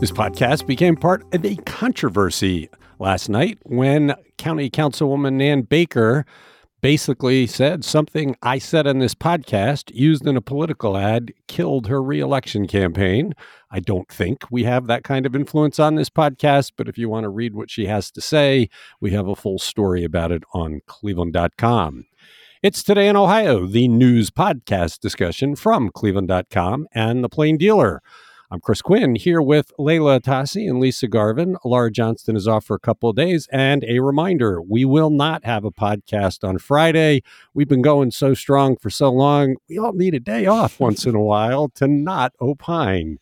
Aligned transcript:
This 0.00 0.12
podcast 0.12 0.64
became 0.64 0.94
part 0.94 1.24
of 1.34 1.44
a 1.44 1.56
controversy 1.56 2.70
last 3.00 3.28
night 3.28 3.58
when 3.64 4.14
County 4.36 4.70
Councilwoman 4.70 5.32
Nan 5.32 5.62
Baker 5.62 6.24
basically 6.80 7.48
said 7.48 7.84
something 7.84 8.36
I 8.40 8.58
said 8.58 8.86
on 8.86 9.00
this 9.00 9.16
podcast, 9.16 9.90
used 9.92 10.24
in 10.24 10.36
a 10.36 10.40
political 10.40 10.96
ad, 10.96 11.32
killed 11.48 11.88
her 11.88 12.00
reelection 12.00 12.68
campaign. 12.68 13.34
I 13.72 13.80
don't 13.80 14.08
think 14.08 14.44
we 14.52 14.62
have 14.62 14.86
that 14.86 15.02
kind 15.02 15.26
of 15.26 15.34
influence 15.34 15.80
on 15.80 15.96
this 15.96 16.10
podcast, 16.10 16.74
but 16.76 16.88
if 16.88 16.96
you 16.96 17.08
want 17.08 17.24
to 17.24 17.30
read 17.30 17.56
what 17.56 17.68
she 17.68 17.86
has 17.86 18.12
to 18.12 18.20
say, 18.20 18.68
we 19.00 19.10
have 19.10 19.26
a 19.26 19.34
full 19.34 19.58
story 19.58 20.04
about 20.04 20.30
it 20.30 20.44
on 20.54 20.80
cleveland.com. 20.86 22.04
It's 22.62 22.84
Today 22.84 23.08
in 23.08 23.16
Ohio, 23.16 23.66
the 23.66 23.88
news 23.88 24.30
podcast 24.30 25.00
discussion 25.00 25.56
from 25.56 25.90
cleveland.com 25.90 26.86
and 26.92 27.24
the 27.24 27.28
Plain 27.28 27.56
Dealer. 27.56 28.00
I'm 28.50 28.60
Chris 28.60 28.80
Quinn 28.80 29.14
here 29.14 29.42
with 29.42 29.74
Leila 29.78 30.20
Atassi 30.20 30.70
and 30.70 30.80
Lisa 30.80 31.06
Garvin. 31.06 31.58
Laura 31.66 31.90
Johnston 31.90 32.34
is 32.34 32.48
off 32.48 32.64
for 32.64 32.74
a 32.74 32.80
couple 32.80 33.10
of 33.10 33.16
days. 33.16 33.46
And 33.52 33.84
a 33.84 33.98
reminder 33.98 34.62
we 34.62 34.86
will 34.86 35.10
not 35.10 35.44
have 35.44 35.66
a 35.66 35.70
podcast 35.70 36.48
on 36.48 36.56
Friday. 36.56 37.22
We've 37.52 37.68
been 37.68 37.82
going 37.82 38.10
so 38.10 38.32
strong 38.32 38.78
for 38.78 38.88
so 38.88 39.12
long. 39.12 39.56
We 39.68 39.76
all 39.76 39.92
need 39.92 40.14
a 40.14 40.20
day 40.20 40.46
off 40.46 40.80
once 40.80 41.04
in 41.04 41.14
a 41.14 41.20
while 41.20 41.68
to 41.74 41.86
not 41.86 42.32
opine. 42.40 43.18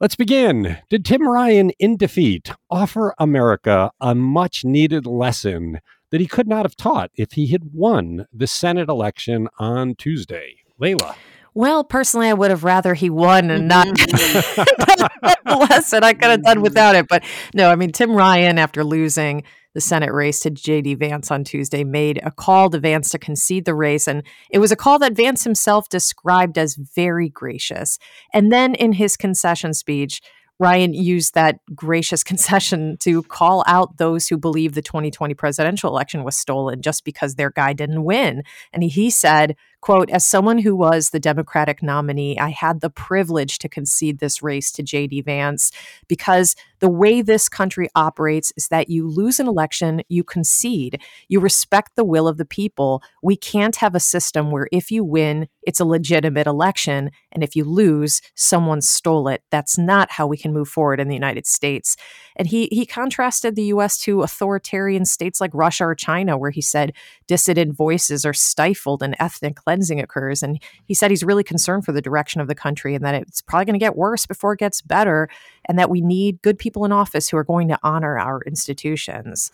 Let's 0.00 0.16
begin. 0.16 0.76
Did 0.90 1.06
Tim 1.06 1.26
Ryan 1.26 1.70
in 1.78 1.96
defeat 1.96 2.52
offer 2.68 3.14
America 3.18 3.90
a 4.02 4.14
much 4.14 4.66
needed 4.66 5.06
lesson 5.06 5.80
that 6.10 6.20
he 6.20 6.26
could 6.26 6.46
not 6.46 6.66
have 6.66 6.76
taught 6.76 7.10
if 7.14 7.32
he 7.32 7.46
had 7.46 7.72
won 7.72 8.26
the 8.34 8.46
Senate 8.46 8.90
election 8.90 9.48
on 9.58 9.94
Tuesday? 9.94 10.56
Leila. 10.78 11.16
Well, 11.56 11.84
personally, 11.84 12.28
I 12.28 12.34
would 12.34 12.50
have 12.50 12.64
rather 12.64 12.92
he 12.92 13.08
won 13.08 13.50
and 13.50 13.66
not 13.66 13.86
mm-hmm. 13.86 15.32
the 15.46 15.56
lesson. 15.56 16.04
I 16.04 16.12
could 16.12 16.28
have 16.28 16.42
done 16.42 16.56
mm-hmm. 16.56 16.62
without 16.62 16.94
it. 16.94 17.08
But 17.08 17.24
no, 17.54 17.70
I 17.70 17.76
mean, 17.76 17.92
Tim 17.92 18.14
Ryan, 18.14 18.58
after 18.58 18.84
losing 18.84 19.42
the 19.72 19.80
Senate 19.80 20.12
race 20.12 20.40
to 20.40 20.50
J.D. 20.50 20.96
Vance 20.96 21.30
on 21.30 21.44
Tuesday, 21.44 21.82
made 21.82 22.20
a 22.22 22.30
call 22.30 22.68
to 22.68 22.78
Vance 22.78 23.08
to 23.08 23.18
concede 23.18 23.64
the 23.64 23.74
race. 23.74 24.06
And 24.06 24.22
it 24.50 24.58
was 24.58 24.70
a 24.70 24.76
call 24.76 24.98
that 24.98 25.14
Vance 25.16 25.44
himself 25.44 25.88
described 25.88 26.58
as 26.58 26.74
very 26.74 27.30
gracious. 27.30 27.98
And 28.34 28.52
then 28.52 28.74
in 28.74 28.92
his 28.92 29.16
concession 29.16 29.72
speech, 29.72 30.20
Ryan 30.58 30.92
used 30.92 31.32
that 31.34 31.60
gracious 31.74 32.22
concession 32.24 32.98
to 32.98 33.22
call 33.22 33.64
out 33.66 33.96
those 33.96 34.28
who 34.28 34.36
believe 34.36 34.74
the 34.74 34.82
2020 34.82 35.32
presidential 35.32 35.90
election 35.90 36.22
was 36.22 36.36
stolen 36.36 36.82
just 36.82 37.02
because 37.02 37.34
their 37.34 37.50
guy 37.50 37.72
didn't 37.72 38.04
win. 38.04 38.42
And 38.74 38.82
he 38.82 39.08
said, 39.08 39.56
quote, 39.80 40.10
as 40.10 40.26
someone 40.26 40.58
who 40.58 40.74
was 40.74 41.10
the 41.10 41.20
Democratic 41.20 41.82
nominee, 41.82 42.38
I 42.38 42.50
had 42.50 42.80
the 42.80 42.90
privilege 42.90 43.58
to 43.60 43.68
concede 43.68 44.18
this 44.18 44.42
race 44.42 44.72
to 44.72 44.82
JD 44.82 45.24
Vance 45.24 45.70
because 46.08 46.56
the 46.80 46.88
way 46.88 47.22
this 47.22 47.48
country 47.48 47.88
operates 47.94 48.52
is 48.56 48.68
that 48.68 48.90
you 48.90 49.08
lose 49.08 49.40
an 49.40 49.48
election, 49.48 50.02
you 50.08 50.22
concede, 50.24 51.00
you 51.28 51.40
respect 51.40 51.92
the 51.96 52.04
will 52.04 52.28
of 52.28 52.36
the 52.36 52.44
people. 52.44 53.02
We 53.22 53.36
can't 53.36 53.76
have 53.76 53.94
a 53.94 54.00
system 54.00 54.50
where 54.50 54.68
if 54.72 54.90
you 54.90 55.04
win, 55.04 55.48
it's 55.62 55.80
a 55.80 55.84
legitimate 55.84 56.46
election, 56.46 57.10
and 57.32 57.42
if 57.42 57.56
you 57.56 57.64
lose, 57.64 58.20
someone 58.34 58.82
stole 58.82 59.28
it. 59.28 59.42
That's 59.50 59.78
not 59.78 60.10
how 60.10 60.26
we 60.26 60.36
can 60.36 60.52
move 60.52 60.68
forward 60.68 61.00
in 61.00 61.08
the 61.08 61.14
United 61.14 61.46
States. 61.46 61.96
And 62.36 62.46
he 62.46 62.68
he 62.70 62.84
contrasted 62.84 63.56
the 63.56 63.64
US 63.64 63.96
to 63.98 64.22
authoritarian 64.22 65.04
states 65.06 65.40
like 65.40 65.50
Russia 65.54 65.84
or 65.86 65.94
China, 65.94 66.36
where 66.36 66.50
he 66.50 66.60
said 66.60 66.92
dissident 67.26 67.74
voices 67.74 68.24
are 68.24 68.34
stifled 68.34 69.02
and 69.02 69.16
ethnic 69.18 69.56
cleansing 69.66 70.00
occurs. 70.00 70.42
And 70.42 70.62
he 70.84 70.94
said 70.94 71.10
he's 71.10 71.24
really 71.24 71.42
concerned 71.42 71.84
for 71.84 71.92
the 71.92 72.00
direction 72.00 72.40
of 72.40 72.46
the 72.46 72.54
country 72.54 72.94
and 72.94 73.04
that 73.04 73.16
it's 73.16 73.42
probably 73.42 73.64
going 73.64 73.74
to 73.74 73.84
get 73.84 73.96
worse 73.96 74.24
before 74.24 74.52
it 74.52 74.60
gets 74.60 74.80
better, 74.80 75.28
and 75.64 75.78
that 75.78 75.90
we 75.90 76.00
need 76.00 76.40
good 76.42 76.58
people 76.58 76.84
in 76.84 76.92
office 76.92 77.28
who 77.28 77.36
are 77.36 77.44
going 77.44 77.68
to 77.68 77.78
honor 77.82 78.18
our 78.18 78.42
institutions. 78.46 79.50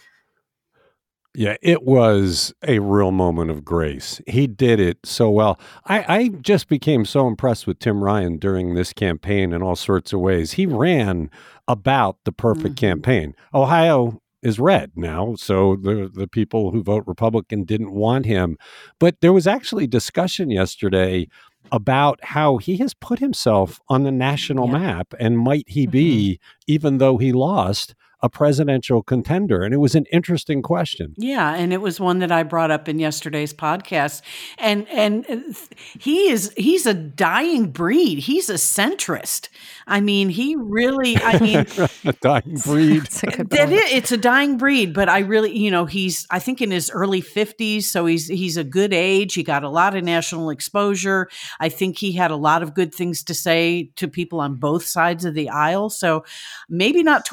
Yeah, 1.35 1.57
it 1.63 1.83
was 1.83 2.53
a 2.63 2.81
real 2.81 3.11
moment 3.11 3.51
of 3.51 3.64
grace. 3.64 4.20
He 4.27 4.47
did 4.47 4.79
it 4.79 4.98
so 5.03 5.31
well. 5.31 5.59
I, 5.86 6.05
I, 6.17 6.29
just 6.29 6.69
became 6.69 7.07
so 7.07 7.27
impressed 7.27 7.67
with 7.67 7.79
Tim 7.79 8.05
Ryan 8.05 8.36
during 8.36 8.75
this 8.75 8.92
campaign 8.92 9.55
in 9.55 9.63
all 9.63 9.77
sorts 9.77 10.13
of 10.13 10.20
ways. 10.20 10.53
He 10.53 10.67
ran 10.67 11.31
about 11.67 12.19
the 12.25 12.33
perfect 12.33 12.75
mm-hmm. 12.75 12.86
campaign. 12.86 13.35
Ohio 13.55 14.22
is 14.42 14.58
red 14.58 14.92
now, 14.97 15.35
so 15.36 15.77
the 15.77 16.11
the 16.13 16.27
people 16.27 16.70
who 16.70 16.83
vote 16.83 17.05
Republican 17.07 17.64
didn't 17.64 17.92
want 17.92 18.27
him. 18.27 18.58
But 18.98 19.20
there 19.20 19.33
was 19.33 19.47
actually 19.47 19.86
discussion 19.86 20.51
yesterday 20.51 21.29
about 21.70 22.23
how 22.25 22.57
he 22.58 22.77
has 22.79 22.92
put 22.95 23.19
himself 23.19 23.80
on 23.89 24.03
the 24.03 24.11
national 24.11 24.67
yeah. 24.67 24.79
map 24.79 25.14
and 25.20 25.39
might 25.39 25.69
he 25.69 25.86
be, 25.86 26.35
mm-hmm. 26.35 26.73
even 26.73 26.98
though 26.98 27.19
he 27.19 27.33
lost, 27.33 27.95
a 28.23 28.29
presidential 28.29 29.03
contender? 29.03 29.63
And 29.63 29.75
it 29.75 29.79
was 29.79 29.95
an 29.95 30.07
interesting 30.13 30.63
question. 30.63 31.15
Yeah, 31.17 31.55
and 31.55 31.73
it 31.73 31.81
was 31.81 31.99
one 31.99 32.21
that 32.21 32.31
I 32.31 32.43
brought 32.43 32.71
up 32.71 32.89
in 32.89 32.99
yesterday's 32.99 33.53
podcast. 33.53 34.23
And 34.59 34.89
and 34.89 35.27
uh, 35.29 35.53
he 35.99 36.31
is 36.31 36.53
he's 36.57 36.87
a 36.87 36.95
dying 36.95 37.71
breed. 37.71 38.21
He's 38.21 38.49
a 38.49 38.55
centrist. 38.55 39.49
I 39.87 40.01
mean, 40.01 40.29
he 40.29 40.57
really 40.57 41.17
I 41.17 41.39
mean 41.41 41.67
a 42.05 42.13
dying 42.21 42.57
breed. 42.65 43.03
that 43.03 43.73
is, 43.73 43.93
it's 43.93 44.13
a 44.13 44.17
dying 44.17 44.57
breed, 44.57 44.95
but 44.95 45.09
I 45.09 45.21
really, 45.21 45.57
you 45.57 45.71
know, 45.71 45.87
he's 45.87 46.27
I 46.31 46.39
think 46.39 46.61
in 46.61 46.71
his 46.71 46.91
early 46.91 47.23
50s, 47.23 47.85
so 47.85 48.07
he's 48.07 48.29
he's 48.29 48.57
a 48.57 48.65
good 48.65 48.93
age. 48.93 49.35
He 49.35 49.43
got 49.43 49.65
a 49.65 49.69
lot 49.69 49.97
of 49.97 50.05
national 50.05 50.51
exposure. 50.51 51.29
I 51.61 51.69
think 51.69 51.99
he 51.99 52.13
had 52.13 52.31
a 52.31 52.37
lot 52.37 52.63
of 52.63 52.75
good 52.75 52.95
things 52.95 53.25
to 53.25 53.35
say 53.35 53.91
to 53.97 54.09
people 54.09 54.41
on 54.41 54.57
both 54.57 54.85
sides 54.85 55.25
of 55.25 55.35
the 55.35 55.49
aisle. 55.49 55.91
So 55.91 56.25
maybe 56.69 57.03
not 57.03 57.25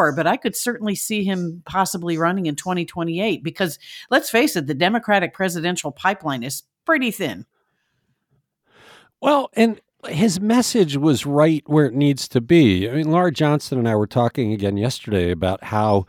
2024 0.00 0.12
but 0.12 0.26
I 0.26 0.36
could 0.36 0.56
certainly 0.56 0.94
see 0.94 1.24
him 1.24 1.62
possibly 1.66 2.16
running 2.16 2.46
in 2.46 2.56
2028 2.56 3.42
because 3.42 3.78
let's 4.10 4.30
face 4.30 4.56
it, 4.56 4.66
the 4.66 4.74
Democratic 4.74 5.34
presidential 5.34 5.92
pipeline 5.92 6.42
is 6.42 6.62
pretty 6.84 7.10
thin. 7.10 7.46
Well, 9.20 9.50
and 9.54 9.80
his 10.08 10.40
message 10.40 10.96
was 10.96 11.26
right 11.26 11.62
where 11.66 11.86
it 11.86 11.94
needs 11.94 12.26
to 12.28 12.40
be. 12.40 12.88
I 12.88 12.94
mean, 12.94 13.10
Laura 13.10 13.30
Johnston 13.30 13.78
and 13.78 13.88
I 13.88 13.94
were 13.94 14.06
talking 14.06 14.52
again 14.52 14.78
yesterday 14.78 15.30
about 15.30 15.64
how 15.64 16.06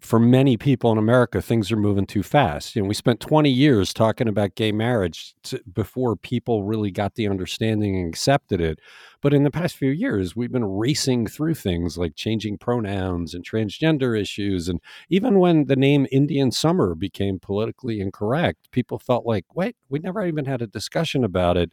for 0.00 0.18
many 0.18 0.56
people 0.56 0.90
in 0.92 0.98
America, 0.98 1.42
things 1.42 1.70
are 1.70 1.76
moving 1.76 2.06
too 2.06 2.22
fast. 2.22 2.74
You 2.74 2.82
know, 2.82 2.88
we 2.88 2.94
spent 2.94 3.20
20 3.20 3.50
years 3.50 3.92
talking 3.92 4.28
about 4.28 4.54
gay 4.54 4.72
marriage 4.72 5.34
to, 5.44 5.60
before 5.72 6.16
people 6.16 6.64
really 6.64 6.90
got 6.90 7.14
the 7.14 7.28
understanding 7.28 7.96
and 7.96 8.08
accepted 8.08 8.60
it. 8.60 8.78
But 9.20 9.34
in 9.34 9.44
the 9.44 9.50
past 9.50 9.76
few 9.76 9.90
years, 9.90 10.34
we've 10.34 10.52
been 10.52 10.64
racing 10.64 11.26
through 11.26 11.54
things 11.54 11.98
like 11.98 12.14
changing 12.16 12.58
pronouns 12.58 13.34
and 13.34 13.44
transgender 13.44 14.18
issues. 14.18 14.68
And 14.68 14.80
even 15.10 15.38
when 15.38 15.66
the 15.66 15.76
name 15.76 16.06
Indian 16.10 16.50
Summer 16.50 16.94
became 16.94 17.38
politically 17.38 18.00
incorrect, 18.00 18.70
people 18.70 18.98
felt 18.98 19.26
like, 19.26 19.44
wait, 19.54 19.76
we 19.90 19.98
never 19.98 20.26
even 20.26 20.46
had 20.46 20.62
a 20.62 20.66
discussion 20.66 21.24
about 21.24 21.58
it. 21.58 21.72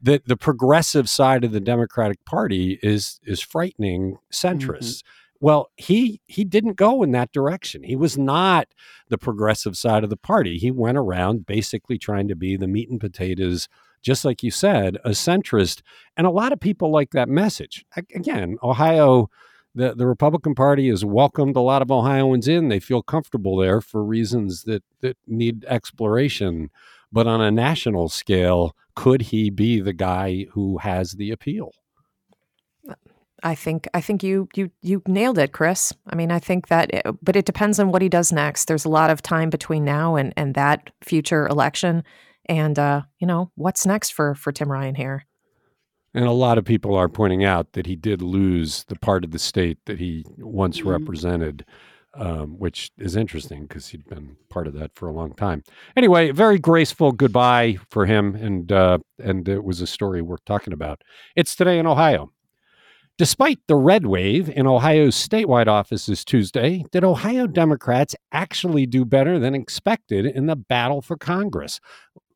The, 0.00 0.20
the 0.26 0.36
progressive 0.36 1.08
side 1.08 1.44
of 1.44 1.52
the 1.52 1.60
Democratic 1.60 2.24
Party 2.24 2.78
is 2.82 3.20
is 3.24 3.40
frightening 3.40 4.18
centrists. 4.32 4.98
Mm-hmm 4.98 5.08
well, 5.42 5.72
he 5.76 6.20
he 6.26 6.44
didn't 6.44 6.76
go 6.76 7.02
in 7.02 7.10
that 7.10 7.32
direction. 7.32 7.82
He 7.82 7.96
was 7.96 8.16
not 8.16 8.68
the 9.08 9.18
progressive 9.18 9.76
side 9.76 10.04
of 10.04 10.10
the 10.10 10.16
party. 10.16 10.56
He 10.56 10.70
went 10.70 10.96
around 10.96 11.46
basically 11.46 11.98
trying 11.98 12.28
to 12.28 12.36
be 12.36 12.56
the 12.56 12.68
meat 12.68 12.88
and 12.88 13.00
potatoes, 13.00 13.68
just 14.02 14.24
like 14.24 14.44
you 14.44 14.52
said, 14.52 14.98
a 15.04 15.10
centrist. 15.10 15.82
And 16.16 16.28
a 16.28 16.30
lot 16.30 16.52
of 16.52 16.60
people 16.60 16.92
like 16.92 17.10
that 17.10 17.28
message. 17.28 17.84
Again, 18.14 18.56
Ohio, 18.62 19.30
the, 19.74 19.96
the 19.96 20.06
Republican 20.06 20.54
Party 20.54 20.88
has 20.88 21.04
welcomed 21.04 21.56
a 21.56 21.60
lot 21.60 21.82
of 21.82 21.90
Ohioans 21.90 22.46
in. 22.46 22.68
They 22.68 22.78
feel 22.78 23.02
comfortable 23.02 23.56
there 23.56 23.80
for 23.80 24.04
reasons 24.04 24.62
that, 24.62 24.84
that 25.00 25.16
need 25.26 25.64
exploration. 25.64 26.70
But 27.10 27.26
on 27.26 27.40
a 27.40 27.50
national 27.50 28.10
scale, 28.10 28.76
could 28.94 29.22
he 29.22 29.50
be 29.50 29.80
the 29.80 29.92
guy 29.92 30.46
who 30.52 30.78
has 30.78 31.12
the 31.12 31.32
appeal? 31.32 31.72
I 33.42 33.54
think 33.54 33.88
I 33.94 34.00
think 34.00 34.22
you 34.22 34.48
you 34.54 34.70
you 34.82 35.02
nailed 35.06 35.38
it, 35.38 35.52
Chris. 35.52 35.92
I 36.06 36.14
mean, 36.14 36.30
I 36.30 36.38
think 36.38 36.68
that, 36.68 36.92
it, 36.92 37.02
eh, 37.04 37.12
but 37.22 37.36
it 37.36 37.44
depends 37.44 37.78
on 37.80 37.90
what 37.90 38.02
he 38.02 38.08
does 38.08 38.32
next. 38.32 38.66
There's 38.66 38.84
a 38.84 38.90
lot 38.90 39.10
of 39.10 39.22
time 39.22 39.50
between 39.50 39.84
now 39.84 40.16
and 40.16 40.32
and 40.36 40.54
that 40.54 40.90
future 41.02 41.46
election, 41.48 42.04
and 42.46 42.78
uh, 42.78 43.02
you 43.18 43.26
know 43.26 43.50
what's 43.56 43.86
next 43.86 44.10
for 44.10 44.34
for 44.34 44.52
Tim 44.52 44.70
Ryan 44.70 44.94
here. 44.94 45.26
And 46.14 46.26
a 46.26 46.32
lot 46.32 46.58
of 46.58 46.64
people 46.64 46.94
are 46.94 47.08
pointing 47.08 47.44
out 47.44 47.72
that 47.72 47.86
he 47.86 47.96
did 47.96 48.20
lose 48.20 48.84
the 48.84 48.96
part 48.96 49.24
of 49.24 49.30
the 49.30 49.38
state 49.38 49.78
that 49.86 49.98
he 49.98 50.24
once 50.38 50.80
mm-hmm. 50.80 50.90
represented, 50.90 51.64
um, 52.14 52.58
which 52.58 52.90
is 52.98 53.16
interesting 53.16 53.62
because 53.62 53.88
he'd 53.88 54.06
been 54.06 54.36
part 54.50 54.66
of 54.66 54.74
that 54.74 54.94
for 54.94 55.08
a 55.08 55.12
long 55.12 55.32
time. 55.34 55.64
Anyway, 55.96 56.30
very 56.30 56.58
graceful 56.58 57.12
goodbye 57.12 57.78
for 57.90 58.04
him, 58.06 58.34
and 58.34 58.70
uh, 58.70 58.98
and 59.18 59.48
it 59.48 59.64
was 59.64 59.80
a 59.80 59.86
story 59.86 60.22
worth 60.22 60.44
talking 60.44 60.72
about. 60.72 61.02
It's 61.34 61.56
today 61.56 61.78
in 61.78 61.86
Ohio. 61.86 62.30
Despite 63.18 63.60
the 63.68 63.76
red 63.76 64.06
wave 64.06 64.48
in 64.48 64.66
Ohio's 64.66 65.14
statewide 65.14 65.68
offices 65.68 66.24
Tuesday, 66.24 66.84
did 66.90 67.04
Ohio 67.04 67.46
Democrats 67.46 68.16
actually 68.32 68.86
do 68.86 69.04
better 69.04 69.38
than 69.38 69.54
expected 69.54 70.24
in 70.24 70.46
the 70.46 70.56
battle 70.56 71.02
for 71.02 71.16
Congress? 71.16 71.78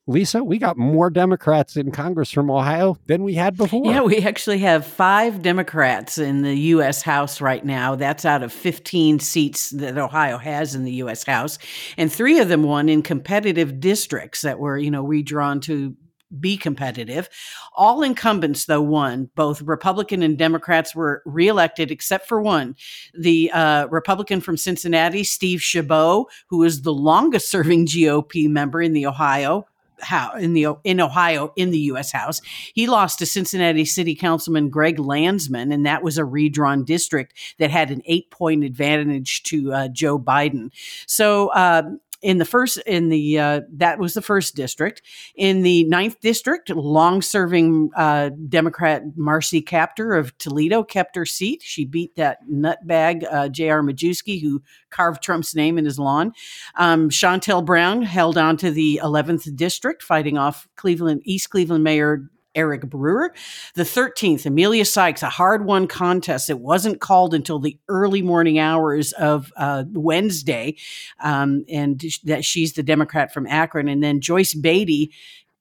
Lisa, 0.08 0.44
we 0.44 0.58
got 0.58 0.76
more 0.76 1.10
Democrats 1.10 1.76
in 1.76 1.90
Congress 1.90 2.30
from 2.30 2.48
Ohio 2.48 2.96
than 3.06 3.24
we 3.24 3.34
had 3.34 3.56
before. 3.56 3.84
Yeah, 3.86 4.02
we 4.02 4.18
actually 4.18 4.58
have 4.58 4.86
five 4.86 5.42
Democrats 5.42 6.18
in 6.18 6.42
the 6.42 6.54
U.S. 6.54 7.02
House 7.02 7.40
right 7.40 7.64
now. 7.64 7.96
That's 7.96 8.24
out 8.24 8.44
of 8.44 8.52
15 8.52 9.18
seats 9.18 9.70
that 9.70 9.98
Ohio 9.98 10.38
has 10.38 10.76
in 10.76 10.84
the 10.84 10.92
U.S. 10.92 11.24
House. 11.24 11.58
And 11.96 12.12
three 12.12 12.38
of 12.38 12.48
them 12.48 12.62
won 12.62 12.88
in 12.88 13.02
competitive 13.02 13.80
districts 13.80 14.42
that 14.42 14.60
were, 14.60 14.78
you 14.78 14.92
know, 14.92 15.02
redrawn 15.02 15.58
to 15.62 15.96
be 16.40 16.56
competitive. 16.56 17.28
All 17.74 18.02
incumbents, 18.02 18.66
though, 18.66 18.82
won. 18.82 19.30
Both 19.34 19.62
Republican 19.62 20.22
and 20.22 20.38
Democrats 20.38 20.94
were 20.94 21.22
reelected, 21.24 21.90
except 21.90 22.26
for 22.26 22.40
one. 22.40 22.76
The 23.14 23.50
uh, 23.52 23.86
Republican 23.88 24.40
from 24.40 24.56
Cincinnati, 24.56 25.24
Steve 25.24 25.62
Chabot, 25.62 26.26
who 26.48 26.62
is 26.62 26.82
the 26.82 26.92
longest 26.92 27.48
serving 27.48 27.86
GOP 27.86 28.48
member 28.48 28.80
in 28.80 28.92
the 28.92 29.06
Ohio 29.06 29.66
how 30.00 30.34
in 30.34 30.52
the 30.52 30.66
in 30.84 31.00
Ohio 31.00 31.52
in 31.56 31.70
the 31.70 31.78
U.S. 31.80 32.12
House. 32.12 32.40
He 32.74 32.86
lost 32.86 33.18
to 33.18 33.26
Cincinnati 33.26 33.84
City 33.84 34.14
Councilman 34.14 34.68
Greg 34.68 34.98
Landsman, 34.98 35.72
and 35.72 35.86
that 35.86 36.02
was 36.02 36.18
a 36.18 36.24
redrawn 36.24 36.84
district 36.84 37.34
that 37.58 37.70
had 37.70 37.90
an 37.90 38.02
eight 38.06 38.30
point 38.30 38.64
advantage 38.64 39.42
to 39.44 39.72
uh, 39.72 39.88
Joe 39.88 40.18
Biden. 40.18 40.70
So. 41.06 41.48
Uh, 41.48 41.82
in 42.22 42.38
the 42.38 42.44
first 42.44 42.78
in 42.86 43.08
the 43.08 43.38
uh, 43.38 43.60
that 43.74 43.98
was 43.98 44.14
the 44.14 44.22
first 44.22 44.54
district. 44.54 45.02
In 45.36 45.62
the 45.62 45.84
ninth 45.84 46.20
district 46.20 46.70
long-serving 46.70 47.90
uh, 47.96 48.30
democrat 48.48 49.02
marcy 49.16 49.62
kaptur 49.62 50.18
of 50.18 50.36
toledo 50.38 50.82
kept 50.82 51.16
her 51.16 51.26
seat. 51.26 51.62
She 51.62 51.84
beat 51.84 52.16
that 52.16 52.38
nutbag 52.50 53.26
uh, 53.30 53.48
j.r 53.48 53.82
majewski 53.82 54.40
who 54.40 54.62
carved 54.90 55.22
trump's 55.22 55.54
name 55.54 55.78
in 55.78 55.84
his 55.84 55.98
lawn. 55.98 56.32
Um, 56.76 57.10
shontel 57.10 57.64
brown 57.64 58.02
held 58.02 58.38
on 58.38 58.56
to 58.58 58.70
the 58.70 59.00
11th 59.02 59.54
district 59.56 60.02
fighting 60.02 60.38
off 60.38 60.68
cleveland 60.76 61.22
east 61.24 61.50
cleveland 61.50 61.84
mayor 61.84 62.30
Eric 62.56 62.88
Brewer. 62.88 63.32
The 63.74 63.84
13th, 63.84 64.46
Emilia 64.46 64.84
Sykes, 64.84 65.22
a 65.22 65.28
hard 65.28 65.64
won 65.64 65.86
contest. 65.86 66.50
It 66.50 66.58
wasn't 66.58 67.00
called 67.00 67.34
until 67.34 67.60
the 67.60 67.78
early 67.88 68.22
morning 68.22 68.58
hours 68.58 69.12
of 69.12 69.52
uh, 69.56 69.84
Wednesday, 69.92 70.76
um, 71.20 71.64
and 71.68 72.02
that 72.24 72.44
she's 72.44 72.72
the 72.72 72.82
Democrat 72.82 73.32
from 73.32 73.46
Akron. 73.46 73.88
And 73.88 74.02
then 74.02 74.20
Joyce 74.20 74.54
Beatty 74.54 75.12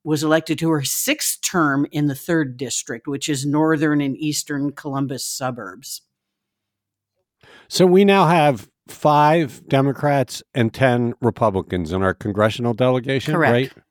was 0.03 0.23
elected 0.23 0.59
to 0.59 0.69
her 0.69 0.83
sixth 0.83 1.41
term 1.41 1.85
in 1.91 2.07
the 2.07 2.15
third 2.15 2.57
district, 2.57 3.07
which 3.07 3.27
is 3.27 3.45
northern 3.45 4.01
and 4.01 4.15
eastern 4.17 4.71
Columbus 4.71 5.25
suburbs. 5.25 6.01
So 7.67 7.85
we 7.85 8.05
now 8.05 8.27
have 8.27 8.69
five 8.87 9.67
Democrats 9.67 10.43
and 10.53 10.73
10 10.73 11.15
Republicans 11.21 11.91
in 11.91 12.03
our 12.03 12.13
congressional 12.13 12.73
delegation, 12.73 13.33
Correct. 13.33 13.51
right? 13.51 13.83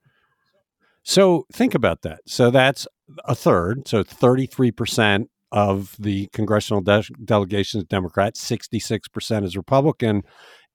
So 1.03 1.47
think 1.53 1.75
about 1.75 2.03
that. 2.03 2.21
So 2.27 2.51
that's 2.51 2.87
a 3.25 3.35
third. 3.35 3.87
So 3.87 4.03
33% 4.05 5.27
of 5.53 5.95
the 5.99 6.29
congressional 6.33 6.81
de- 6.81 7.05
delegation 7.25 7.79
is 7.79 7.85
Democrat, 7.85 8.35
66% 8.35 9.45
is 9.45 9.57
Republican. 9.57 10.23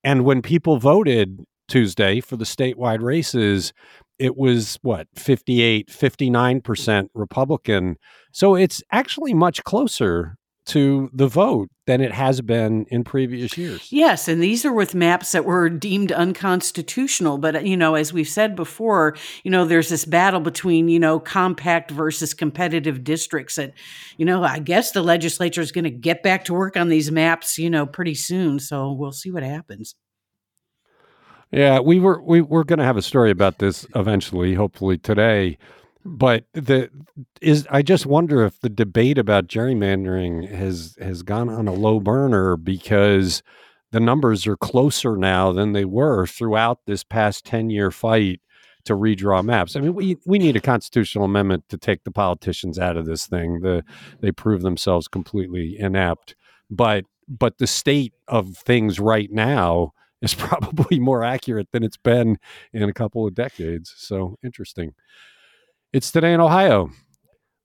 And 0.03 0.23
when 0.23 0.41
people 0.41 0.77
voted 0.77 1.41
Tuesday 1.67 2.21
for 2.21 2.37
the 2.37 2.45
statewide 2.45 3.01
races, 3.01 3.73
it 4.19 4.35
was 4.35 4.77
what 4.81 5.07
58 5.15 5.87
59% 5.87 7.07
republican 7.13 7.95
so 8.31 8.53
it's 8.55 8.83
actually 8.91 9.33
much 9.33 9.63
closer 9.63 10.35
to 10.69 11.09
the 11.13 11.27
vote 11.27 11.69
than 11.87 12.01
it 12.01 12.11
has 12.11 12.41
been 12.41 12.85
in 12.89 13.03
previous 13.03 13.57
years. 13.57 13.91
Yes, 13.91 14.27
and 14.27 14.41
these 14.41 14.63
are 14.65 14.73
with 14.73 14.93
maps 14.93 15.31
that 15.31 15.45
were 15.45 15.69
deemed 15.69 16.11
unconstitutional. 16.11 17.37
But, 17.37 17.65
you 17.65 17.75
know, 17.75 17.95
as 17.95 18.13
we've 18.13 18.27
said 18.27 18.55
before, 18.55 19.15
you 19.43 19.51
know, 19.51 19.65
there's 19.65 19.89
this 19.89 20.05
battle 20.05 20.39
between, 20.39 20.87
you 20.87 20.99
know, 20.99 21.19
compact 21.19 21.91
versus 21.91 22.33
competitive 22.33 23.03
districts 23.03 23.55
that, 23.55 23.73
you 24.17 24.25
know, 24.25 24.43
I 24.43 24.59
guess 24.59 24.91
the 24.91 25.01
legislature 25.01 25.61
is 25.61 25.71
going 25.71 25.85
to 25.85 25.89
get 25.89 26.23
back 26.23 26.45
to 26.45 26.53
work 26.53 26.77
on 26.77 26.89
these 26.89 27.11
maps, 27.11 27.57
you 27.57 27.69
know, 27.69 27.85
pretty 27.85 28.15
soon. 28.15 28.59
So 28.59 28.91
we'll 28.91 29.11
see 29.11 29.31
what 29.31 29.43
happens. 29.43 29.95
Yeah, 31.51 31.79
we 31.79 31.99
were 31.99 32.21
we 32.21 32.41
we're 32.41 32.63
going 32.63 32.77
to 32.77 32.85
have 32.85 32.97
a 32.97 33.01
story 33.01 33.31
about 33.31 33.57
this 33.57 33.87
eventually, 33.95 34.53
hopefully 34.53 34.99
today. 34.99 35.57
But 36.09 36.45
the 36.53 36.89
is 37.39 37.67
I 37.69 37.83
just 37.83 38.05
wonder 38.05 38.43
if 38.43 38.59
the 38.61 38.69
debate 38.69 39.17
about 39.19 39.47
gerrymandering 39.47 40.49
has 40.49 40.97
has 40.99 41.21
gone 41.21 41.49
on 41.49 41.67
a 41.67 41.73
low 41.73 41.99
burner 41.99 42.57
because 42.57 43.43
the 43.91 43.99
numbers 43.99 44.47
are 44.47 44.57
closer 44.57 45.15
now 45.17 45.51
than 45.51 45.73
they 45.73 45.85
were 45.85 46.25
throughout 46.25 46.79
this 46.85 47.03
past 47.03 47.45
10 47.45 47.69
year 47.69 47.91
fight 47.91 48.41
to 48.85 48.93
redraw 48.95 49.43
maps. 49.43 49.75
I 49.75 49.81
mean, 49.81 49.93
we 49.93 50.17
we 50.25 50.39
need 50.39 50.55
a 50.55 50.61
constitutional 50.61 51.25
amendment 51.25 51.65
to 51.69 51.77
take 51.77 52.03
the 52.03 52.11
politicians 52.11 52.79
out 52.79 52.97
of 52.97 53.05
this 53.05 53.27
thing. 53.27 53.59
The 53.61 53.83
they 54.19 54.31
prove 54.31 54.63
themselves 54.63 55.07
completely 55.07 55.77
inept. 55.77 56.35
But 56.71 57.05
but 57.27 57.59
the 57.59 57.67
state 57.67 58.13
of 58.27 58.57
things 58.57 58.99
right 58.99 59.31
now 59.31 59.93
is 60.23 60.33
probably 60.33 60.99
more 60.99 61.23
accurate 61.23 61.67
than 61.71 61.83
it's 61.83 61.97
been 61.97 62.39
in 62.73 62.89
a 62.89 62.93
couple 62.93 63.27
of 63.27 63.35
decades. 63.35 63.93
So 63.95 64.37
interesting. 64.43 64.93
It's 65.91 66.11
today 66.11 66.35
in 66.35 66.39
Ohio. 66.39 66.91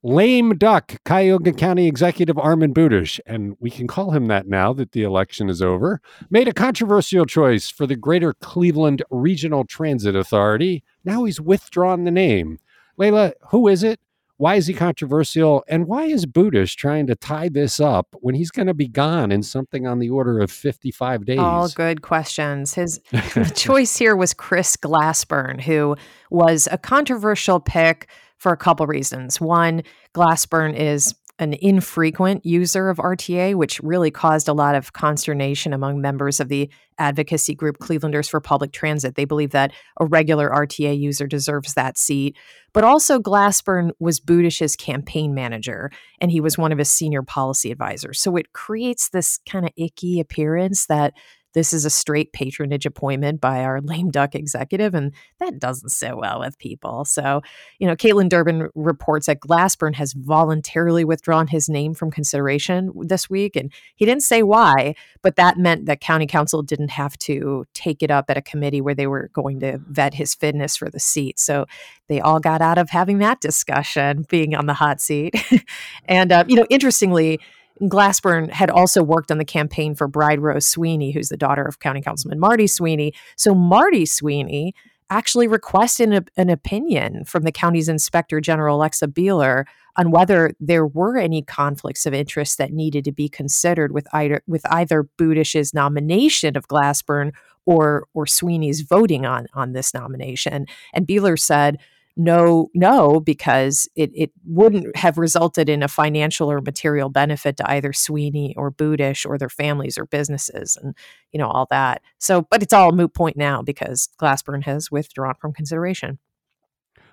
Lame 0.02 0.56
duck, 0.56 0.96
Cuyahoga 1.04 1.52
County 1.52 1.86
Executive 1.86 2.36
Armond 2.36 2.72
Budish, 2.72 3.20
and 3.26 3.54
we 3.60 3.70
can 3.70 3.86
call 3.86 4.12
him 4.12 4.28
that 4.28 4.46
now 4.46 4.72
that 4.72 4.92
the 4.92 5.02
election 5.02 5.50
is 5.50 5.60
over, 5.60 6.00
made 6.30 6.48
a 6.48 6.54
controversial 6.54 7.26
choice 7.26 7.68
for 7.68 7.86
the 7.86 7.96
Greater 7.96 8.32
Cleveland 8.32 9.02
Regional 9.10 9.66
Transit 9.66 10.16
Authority. 10.16 10.82
Now 11.04 11.24
he's 11.24 11.38
withdrawn 11.38 12.04
the 12.04 12.10
name. 12.10 12.60
Leila, 12.96 13.34
who 13.50 13.68
is 13.68 13.82
it? 13.82 14.00
Why 14.36 14.56
is 14.56 14.66
he 14.66 14.74
controversial? 14.74 15.64
And 15.68 15.86
why 15.86 16.04
is 16.04 16.26
Budish 16.26 16.74
trying 16.76 17.06
to 17.06 17.14
tie 17.14 17.48
this 17.48 17.78
up 17.78 18.16
when 18.20 18.34
he's 18.34 18.50
going 18.50 18.66
to 18.66 18.74
be 18.74 18.88
gone 18.88 19.30
in 19.30 19.42
something 19.42 19.86
on 19.86 20.00
the 20.00 20.10
order 20.10 20.40
of 20.40 20.50
55 20.50 21.24
days? 21.24 21.38
All 21.38 21.68
good 21.68 22.02
questions. 22.02 22.74
His 22.74 23.00
choice 23.54 23.96
here 23.96 24.16
was 24.16 24.34
Chris 24.34 24.76
Glassburn, 24.76 25.60
who 25.60 25.96
was 26.30 26.68
a 26.72 26.78
controversial 26.78 27.60
pick 27.60 28.08
for 28.38 28.50
a 28.50 28.56
couple 28.56 28.86
reasons. 28.86 29.40
One, 29.40 29.82
Glassburn 30.14 30.74
is 30.76 31.14
an 31.38 31.54
infrequent 31.54 32.46
user 32.46 32.88
of 32.88 32.98
RTA, 32.98 33.56
which 33.56 33.80
really 33.80 34.10
caused 34.10 34.46
a 34.48 34.52
lot 34.52 34.76
of 34.76 34.92
consternation 34.92 35.72
among 35.72 36.00
members 36.00 36.38
of 36.38 36.48
the 36.48 36.70
advocacy 36.98 37.54
group 37.56 37.78
Clevelanders 37.78 38.30
for 38.30 38.40
Public 38.40 38.72
Transit. 38.72 39.16
They 39.16 39.24
believe 39.24 39.50
that 39.50 39.72
a 39.98 40.06
regular 40.06 40.48
RTA 40.48 40.96
user 40.96 41.26
deserves 41.26 41.74
that 41.74 41.98
seat. 41.98 42.36
But 42.72 42.84
also, 42.84 43.18
Glassburn 43.18 43.90
was 43.98 44.20
Budish's 44.20 44.76
campaign 44.76 45.34
manager, 45.34 45.90
and 46.20 46.30
he 46.30 46.40
was 46.40 46.56
one 46.56 46.70
of 46.70 46.78
his 46.78 46.90
senior 46.90 47.22
policy 47.22 47.72
advisors. 47.72 48.20
So 48.20 48.36
it 48.36 48.52
creates 48.52 49.08
this 49.08 49.40
kind 49.48 49.64
of 49.64 49.72
icky 49.76 50.20
appearance 50.20 50.86
that 50.86 51.14
this 51.54 51.72
is 51.72 51.84
a 51.84 51.90
straight 51.90 52.32
patronage 52.32 52.84
appointment 52.84 53.40
by 53.40 53.64
our 53.64 53.80
lame 53.82 54.10
duck 54.10 54.34
executive, 54.34 54.94
and 54.94 55.12
that 55.40 55.58
doesn't 55.58 55.88
sit 55.88 56.16
well 56.16 56.40
with 56.40 56.58
people. 56.58 57.04
So, 57.04 57.42
you 57.78 57.86
know, 57.86 57.96
Kaitlin 57.96 58.28
Durbin 58.28 58.68
reports 58.74 59.26
that 59.26 59.40
Glassburn 59.40 59.94
has 59.94 60.12
voluntarily 60.12 61.04
withdrawn 61.04 61.46
his 61.46 61.68
name 61.68 61.94
from 61.94 62.10
consideration 62.10 62.92
this 63.02 63.30
week, 63.30 63.56
and 63.56 63.72
he 63.94 64.04
didn't 64.04 64.22
say 64.22 64.42
why, 64.42 64.94
but 65.22 65.36
that 65.36 65.56
meant 65.56 65.86
that 65.86 66.00
county 66.00 66.26
council 66.26 66.62
didn't 66.62 66.90
have 66.90 67.16
to 67.18 67.66
take 67.74 68.02
it 68.02 68.10
up 68.10 68.26
at 68.28 68.36
a 68.36 68.42
committee 68.42 68.80
where 68.80 68.94
they 68.94 69.06
were 69.06 69.30
going 69.32 69.60
to 69.60 69.78
vet 69.88 70.14
his 70.14 70.34
fitness 70.34 70.76
for 70.76 70.90
the 70.90 71.00
seat. 71.00 71.38
So 71.38 71.66
they 72.08 72.20
all 72.20 72.40
got 72.40 72.60
out 72.60 72.78
of 72.78 72.90
having 72.90 73.18
that 73.18 73.40
discussion, 73.40 74.26
being 74.28 74.54
on 74.54 74.66
the 74.66 74.74
hot 74.74 75.00
seat. 75.00 75.34
and, 76.06 76.32
uh, 76.32 76.44
you 76.46 76.56
know, 76.56 76.66
interestingly, 76.68 77.40
Glassburn 77.82 78.50
had 78.50 78.70
also 78.70 79.02
worked 79.02 79.30
on 79.30 79.38
the 79.38 79.44
campaign 79.44 79.94
for 79.94 80.08
Bríd 80.08 80.40
Rose 80.40 80.68
Sweeney, 80.68 81.10
who's 81.10 81.28
the 81.28 81.36
daughter 81.36 81.64
of 81.64 81.80
County 81.80 82.00
Councilman 82.00 82.38
Marty 82.38 82.66
Sweeney. 82.66 83.12
So 83.36 83.54
Marty 83.54 84.06
Sweeney 84.06 84.74
actually 85.10 85.46
requested 85.46 86.12
an, 86.12 86.26
an 86.36 86.50
opinion 86.50 87.24
from 87.24 87.42
the 87.42 87.52
county's 87.52 87.88
inspector 87.88 88.40
general, 88.40 88.76
Alexa 88.76 89.08
Beeler, 89.08 89.64
on 89.96 90.10
whether 90.10 90.52
there 90.60 90.86
were 90.86 91.16
any 91.16 91.42
conflicts 91.42 92.06
of 92.06 92.14
interest 92.14 92.58
that 92.58 92.72
needed 92.72 93.04
to 93.04 93.12
be 93.12 93.28
considered 93.28 93.92
with 93.92 94.06
either 94.12 94.42
with 94.46 94.64
either 94.66 95.04
Budish's 95.16 95.74
nomination 95.74 96.56
of 96.56 96.68
Glassburn 96.68 97.32
or 97.66 98.06
or 98.14 98.26
Sweeney's 98.26 98.80
voting 98.80 99.24
on 99.24 99.46
on 99.54 99.72
this 99.72 99.94
nomination. 99.94 100.66
And 100.92 101.06
Beeler 101.06 101.38
said 101.38 101.78
no, 102.16 102.68
no, 102.74 103.18
because 103.18 103.88
it, 103.96 104.10
it 104.14 104.30
wouldn't 104.46 104.96
have 104.96 105.18
resulted 105.18 105.68
in 105.68 105.82
a 105.82 105.88
financial 105.88 106.50
or 106.50 106.60
material 106.60 107.08
benefit 107.08 107.56
to 107.56 107.68
either 107.68 107.92
Sweeney 107.92 108.54
or 108.56 108.70
Budish 108.70 109.26
or 109.26 109.36
their 109.36 109.48
families 109.48 109.98
or 109.98 110.06
businesses 110.06 110.78
and, 110.80 110.94
you 111.32 111.38
know, 111.38 111.48
all 111.48 111.66
that. 111.70 112.02
So, 112.18 112.42
but 112.42 112.62
it's 112.62 112.72
all 112.72 112.90
a 112.90 112.94
moot 112.94 113.14
point 113.14 113.36
now 113.36 113.62
because 113.62 114.08
Glassburn 114.20 114.62
has 114.64 114.92
withdrawn 114.92 115.34
from 115.40 115.52
consideration. 115.52 116.18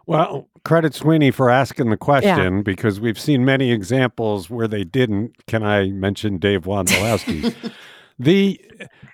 Well, 0.06 0.50
credit 0.64 0.94
Sweeney 0.94 1.32
for 1.32 1.50
asking 1.50 1.90
the 1.90 1.98
question 1.98 2.56
yeah. 2.58 2.62
because 2.62 3.00
we've 3.00 3.20
seen 3.20 3.46
many 3.46 3.72
examples 3.72 4.50
where 4.50 4.68
they 4.68 4.84
didn't. 4.84 5.46
Can 5.48 5.64
I 5.64 5.88
mention 5.88 6.38
Dave 6.38 6.64
Wondolowski? 6.64 7.56
the, 8.20 8.60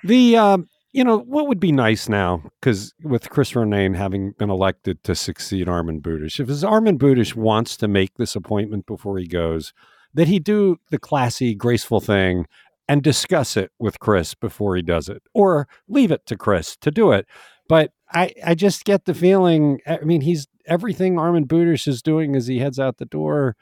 the, 0.03 0.37
um, 0.37 0.67
you 0.97 1.03
know, 1.03 1.19
what 1.19 1.47
would 1.47 1.59
be 1.59 1.71
nice 1.71 2.09
now, 2.09 2.41
because 2.59 2.91
with 3.03 3.29
Chris 3.29 3.51
Ronayne 3.51 3.95
having 3.95 4.31
been 4.31 4.49
elected 4.49 5.03
to 5.03 5.13
succeed 5.13 5.67
Armond 5.67 6.01
Budish, 6.01 6.39
if 6.39 6.47
Armond 6.47 6.97
Budish 6.97 7.35
wants 7.35 7.77
to 7.77 7.87
make 7.87 8.15
this 8.15 8.35
appointment 8.35 8.87
before 8.87 9.19
he 9.19 9.27
goes, 9.27 9.73
that 10.15 10.27
he 10.27 10.39
do 10.39 10.77
the 10.89 10.97
classy, 10.97 11.53
graceful 11.53 12.01
thing 12.01 12.47
and 12.87 13.03
discuss 13.03 13.55
it 13.55 13.69
with 13.77 13.99
Chris 13.99 14.33
before 14.33 14.75
he 14.75 14.81
does 14.81 15.07
it, 15.07 15.21
or 15.35 15.67
leave 15.87 16.09
it 16.09 16.25
to 16.25 16.35
Chris 16.35 16.75
to 16.77 16.89
do 16.89 17.11
it. 17.11 17.27
But 17.69 17.91
I, 18.11 18.33
I 18.43 18.55
just 18.55 18.83
get 18.83 19.05
the 19.05 19.13
feeling. 19.13 19.81
I 19.85 19.99
mean, 19.99 20.21
he's 20.21 20.47
everything 20.65 21.17
Armond 21.17 21.45
Budish 21.45 21.87
is 21.87 22.01
doing 22.01 22.35
as 22.35 22.47
he 22.47 22.57
heads 22.57 22.79
out 22.79 22.97
the 22.97 23.05
door 23.05 23.55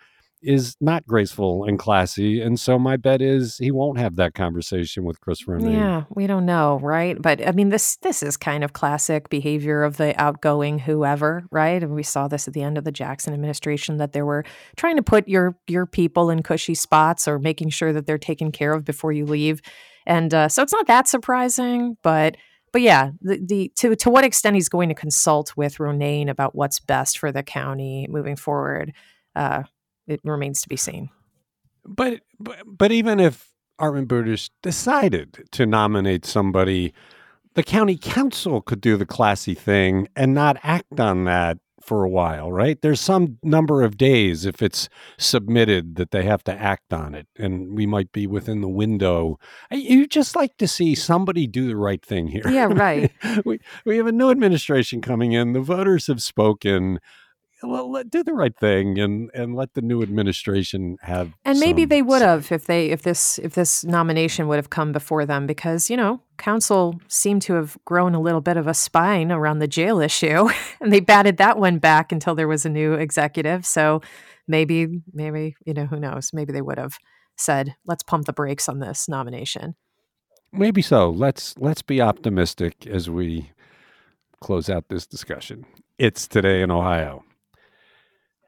is 0.45 0.75
not 0.79 1.05
graceful 1.07 1.65
and 1.65 1.79
classy. 1.79 2.41
And 2.41 2.59
so 2.59 2.77
my 2.77 2.97
bet 2.97 3.21
is 3.21 3.57
he 3.57 3.71
won't 3.71 3.97
have 3.97 4.15
that 4.17 4.33
conversation 4.33 5.03
with 5.03 5.19
Chris 5.19 5.43
Ronayne. 5.43 5.73
Yeah, 5.73 6.03
we 6.09 6.27
don't 6.27 6.45
know, 6.45 6.79
right? 6.81 7.21
But 7.21 7.45
I 7.45 7.51
mean, 7.51 7.69
this 7.69 7.97
this 7.97 8.21
is 8.21 8.37
kind 8.37 8.63
of 8.63 8.73
classic 8.73 9.29
behavior 9.29 9.83
of 9.83 9.97
the 9.97 10.19
outgoing 10.21 10.79
whoever, 10.79 11.45
right? 11.51 11.81
And 11.81 11.95
we 11.95 12.03
saw 12.03 12.27
this 12.27 12.47
at 12.47 12.53
the 12.53 12.61
end 12.61 12.77
of 12.77 12.83
the 12.83 12.91
Jackson 12.91 13.33
administration 13.33 13.97
that 13.97 14.13
they 14.13 14.21
were 14.21 14.43
trying 14.75 14.95
to 14.97 15.03
put 15.03 15.27
your 15.27 15.57
your 15.67 15.85
people 15.85 16.29
in 16.29 16.43
cushy 16.43 16.75
spots 16.75 17.27
or 17.27 17.39
making 17.39 17.69
sure 17.69 17.93
that 17.93 18.05
they're 18.05 18.17
taken 18.17 18.51
care 18.51 18.73
of 18.73 18.85
before 18.85 19.11
you 19.11 19.25
leave. 19.25 19.61
And 20.05 20.33
uh, 20.33 20.49
so 20.49 20.61
it's 20.61 20.73
not 20.73 20.87
that 20.87 21.07
surprising, 21.07 21.97
but 22.03 22.37
but 22.75 22.81
yeah, 22.81 23.11
the, 23.21 23.39
the 23.41 23.71
to 23.77 23.95
to 23.95 24.09
what 24.09 24.25
extent 24.25 24.55
he's 24.55 24.67
going 24.67 24.89
to 24.89 24.95
consult 24.95 25.55
with 25.55 25.77
Ronayne 25.77 26.29
about 26.29 26.55
what's 26.55 26.81
best 26.81 27.17
for 27.17 27.31
the 27.31 27.41
county 27.41 28.05
moving 28.09 28.35
forward. 28.35 28.91
Uh, 29.33 29.63
it 30.07 30.21
remains 30.23 30.61
to 30.61 30.69
be 30.69 30.77
seen. 30.77 31.09
But 31.85 32.21
but, 32.39 32.57
but 32.65 32.91
even 32.91 33.19
if 33.19 33.51
Armond 33.79 34.07
Budish 34.07 34.49
decided 34.63 35.45
to 35.51 35.65
nominate 35.65 36.25
somebody, 36.25 36.93
the 37.53 37.63
county 37.63 37.97
council 37.97 38.61
could 38.61 38.81
do 38.81 38.97
the 38.97 39.05
classy 39.05 39.53
thing 39.53 40.07
and 40.15 40.33
not 40.33 40.57
act 40.63 40.99
on 40.99 41.25
that 41.25 41.57
for 41.85 42.03
a 42.03 42.09
while, 42.09 42.51
right? 42.51 42.81
There's 42.81 42.99
some 42.99 43.37
number 43.43 43.83
of 43.83 43.95
days 43.95 44.43
if 44.45 44.61
it's 44.63 44.89
submitted 45.19 45.97
that 45.97 46.09
they 46.09 46.23
have 46.23 46.43
to 46.45 46.53
act 46.53 46.91
on 46.91 47.13
it, 47.13 47.27
and 47.37 47.75
we 47.75 47.85
might 47.85 48.11
be 48.11 48.25
within 48.25 48.61
the 48.61 48.67
window. 48.67 49.37
You 49.71 50.07
just 50.07 50.35
like 50.35 50.57
to 50.57 50.67
see 50.67 50.95
somebody 50.95 51.45
do 51.45 51.67
the 51.67 51.77
right 51.77 52.03
thing 52.03 52.27
here. 52.27 52.47
Yeah, 52.49 52.65
right. 52.71 53.11
we 53.45 53.59
we 53.85 53.97
have 53.97 54.07
a 54.07 54.11
new 54.11 54.31
administration 54.31 54.99
coming 54.99 55.33
in. 55.33 55.53
The 55.53 55.61
voters 55.61 56.07
have 56.07 56.23
spoken 56.23 56.99
well, 57.65 57.91
let, 57.91 58.09
do 58.09 58.23
the 58.23 58.33
right 58.33 58.55
thing 58.57 58.99
and 58.99 59.29
and 59.33 59.55
let 59.55 59.73
the 59.73 59.81
new 59.81 60.01
administration 60.01 60.97
have. 61.01 61.33
And 61.43 61.59
maybe 61.59 61.83
some, 61.83 61.89
they 61.89 62.01
would 62.01 62.21
have 62.21 62.51
if 62.51 62.65
they 62.65 62.87
if 62.91 63.01
this 63.01 63.39
if 63.39 63.53
this 63.55 63.83
nomination 63.83 64.47
would 64.47 64.57
have 64.57 64.69
come 64.69 64.91
before 64.91 65.25
them 65.25 65.47
because 65.47 65.89
you 65.89 65.97
know 65.97 66.21
council 66.37 66.99
seemed 67.07 67.41
to 67.43 67.53
have 67.53 67.77
grown 67.85 68.15
a 68.15 68.21
little 68.21 68.41
bit 68.41 68.57
of 68.57 68.67
a 68.67 68.73
spine 68.73 69.31
around 69.31 69.59
the 69.59 69.67
jail 69.67 69.99
issue, 69.99 70.49
and 70.81 70.91
they 70.91 70.99
batted 70.99 71.37
that 71.37 71.57
one 71.57 71.79
back 71.79 72.11
until 72.11 72.35
there 72.35 72.47
was 72.47 72.65
a 72.65 72.69
new 72.69 72.93
executive. 72.93 73.65
So 73.65 74.01
maybe 74.47 75.01
maybe 75.13 75.55
you 75.65 75.73
know 75.73 75.85
who 75.85 75.99
knows 75.99 76.31
maybe 76.33 76.53
they 76.53 76.61
would 76.61 76.77
have 76.77 76.97
said 77.35 77.75
let's 77.85 78.03
pump 78.03 78.25
the 78.25 78.33
brakes 78.33 78.69
on 78.69 78.79
this 78.79 79.09
nomination. 79.09 79.75
Maybe 80.51 80.81
so. 80.81 81.09
Let's 81.09 81.57
let's 81.57 81.81
be 81.81 82.01
optimistic 82.01 82.87
as 82.87 83.09
we 83.09 83.51
close 84.39 84.69
out 84.69 84.89
this 84.89 85.05
discussion. 85.05 85.65
It's 85.97 86.27
today 86.27 86.61
in 86.61 86.71
Ohio. 86.71 87.23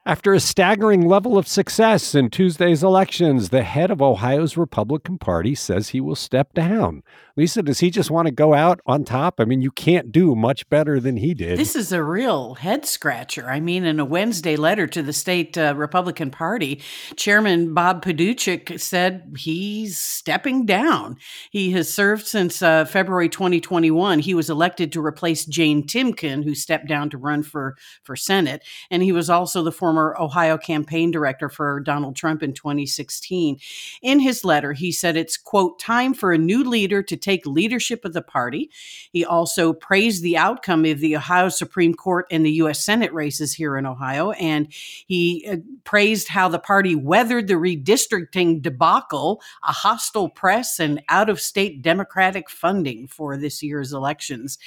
After 0.07 0.33
a 0.33 0.39
staggering 0.39 1.05
level 1.05 1.37
of 1.37 1.49
success 1.49 2.15
in 2.15 2.29
Tuesday's 2.29 2.81
elections, 2.81 3.49
the 3.49 3.63
head 3.63 3.91
of 3.91 4.01
Ohio's 4.01 4.55
Republican 4.55 5.17
Party 5.17 5.53
says 5.53 5.89
he 5.89 5.99
will 5.99 6.15
step 6.15 6.53
down. 6.53 7.03
Lisa, 7.37 7.61
does 7.61 7.81
he 7.81 7.91
just 7.91 8.09
want 8.09 8.25
to 8.25 8.31
go 8.31 8.55
out 8.55 8.81
on 8.87 9.03
top? 9.03 9.39
I 9.39 9.45
mean, 9.45 9.61
you 9.61 9.69
can't 9.69 10.11
do 10.11 10.35
much 10.35 10.67
better 10.69 10.99
than 10.99 11.17
he 11.17 11.35
did. 11.35 11.59
This 11.59 11.75
is 11.75 11.91
a 11.91 12.01
real 12.01 12.55
head 12.55 12.83
scratcher. 12.83 13.47
I 13.47 13.59
mean, 13.59 13.85
in 13.85 13.99
a 13.99 14.05
Wednesday 14.05 14.55
letter 14.55 14.87
to 14.87 15.03
the 15.03 15.13
state 15.13 15.55
uh, 15.55 15.75
Republican 15.77 16.31
Party, 16.31 16.81
Chairman 17.15 17.75
Bob 17.75 18.03
Paduchik 18.03 18.79
said 18.79 19.35
he's 19.37 19.99
stepping 19.99 20.65
down. 20.65 21.17
He 21.51 21.73
has 21.73 21.93
served 21.93 22.25
since 22.25 22.63
uh, 22.63 22.85
February 22.85 23.29
2021. 23.29 24.17
He 24.17 24.33
was 24.33 24.49
elected 24.49 24.91
to 24.93 25.05
replace 25.05 25.45
Jane 25.45 25.85
Timken, 25.85 26.43
who 26.43 26.55
stepped 26.55 26.87
down 26.87 27.11
to 27.11 27.19
run 27.19 27.43
for, 27.43 27.77
for 28.01 28.15
Senate. 28.15 28.63
And 28.89 29.03
he 29.03 29.11
was 29.11 29.29
also 29.29 29.61
the 29.61 29.71
former 29.71 30.15
Ohio 30.19 30.57
campaign 30.57 31.11
director 31.11 31.49
for 31.49 31.81
Donald 31.81 32.15
Trump 32.15 32.41
in 32.41 32.53
2016. 32.53 33.59
In 34.01 34.21
his 34.21 34.43
letter, 34.43 34.73
he 34.73 34.91
said 34.91 35.15
it's, 35.15 35.37
quote, 35.37 35.77
time 35.77 36.15
for 36.15 36.31
a 36.31 36.37
new 36.39 36.63
leader 36.63 37.03
to 37.03 37.26
take 37.27 37.45
leadership 37.45 38.05
of 38.05 38.13
the 38.13 38.21
party. 38.21 38.71
He 39.11 39.25
also 39.25 39.73
praised 39.73 40.23
the 40.23 40.37
outcome 40.37 40.85
of 40.85 40.99
the 40.99 41.17
Ohio 41.17 41.49
Supreme 41.49 41.93
Court 41.93 42.25
and 42.31 42.45
the 42.45 42.51
U.S. 42.53 42.83
Senate 42.83 43.11
races 43.11 43.53
here 43.53 43.77
in 43.77 43.85
Ohio. 43.85 44.31
And 44.31 44.71
he 44.71 45.45
uh, 45.51 45.57
praised 45.83 46.29
how 46.29 46.47
the 46.47 46.59
party 46.59 46.95
weathered 46.95 47.47
the 47.47 47.55
redistricting 47.55 48.61
debacle, 48.61 49.41
a 49.67 49.73
hostile 49.73 50.29
press, 50.29 50.79
and 50.79 51.01
out 51.09 51.29
of 51.29 51.41
state 51.41 51.81
Democratic 51.81 52.49
funding 52.49 53.07
for 53.07 53.35
this 53.35 53.61
year's 53.61 53.91
elections. 53.91 54.57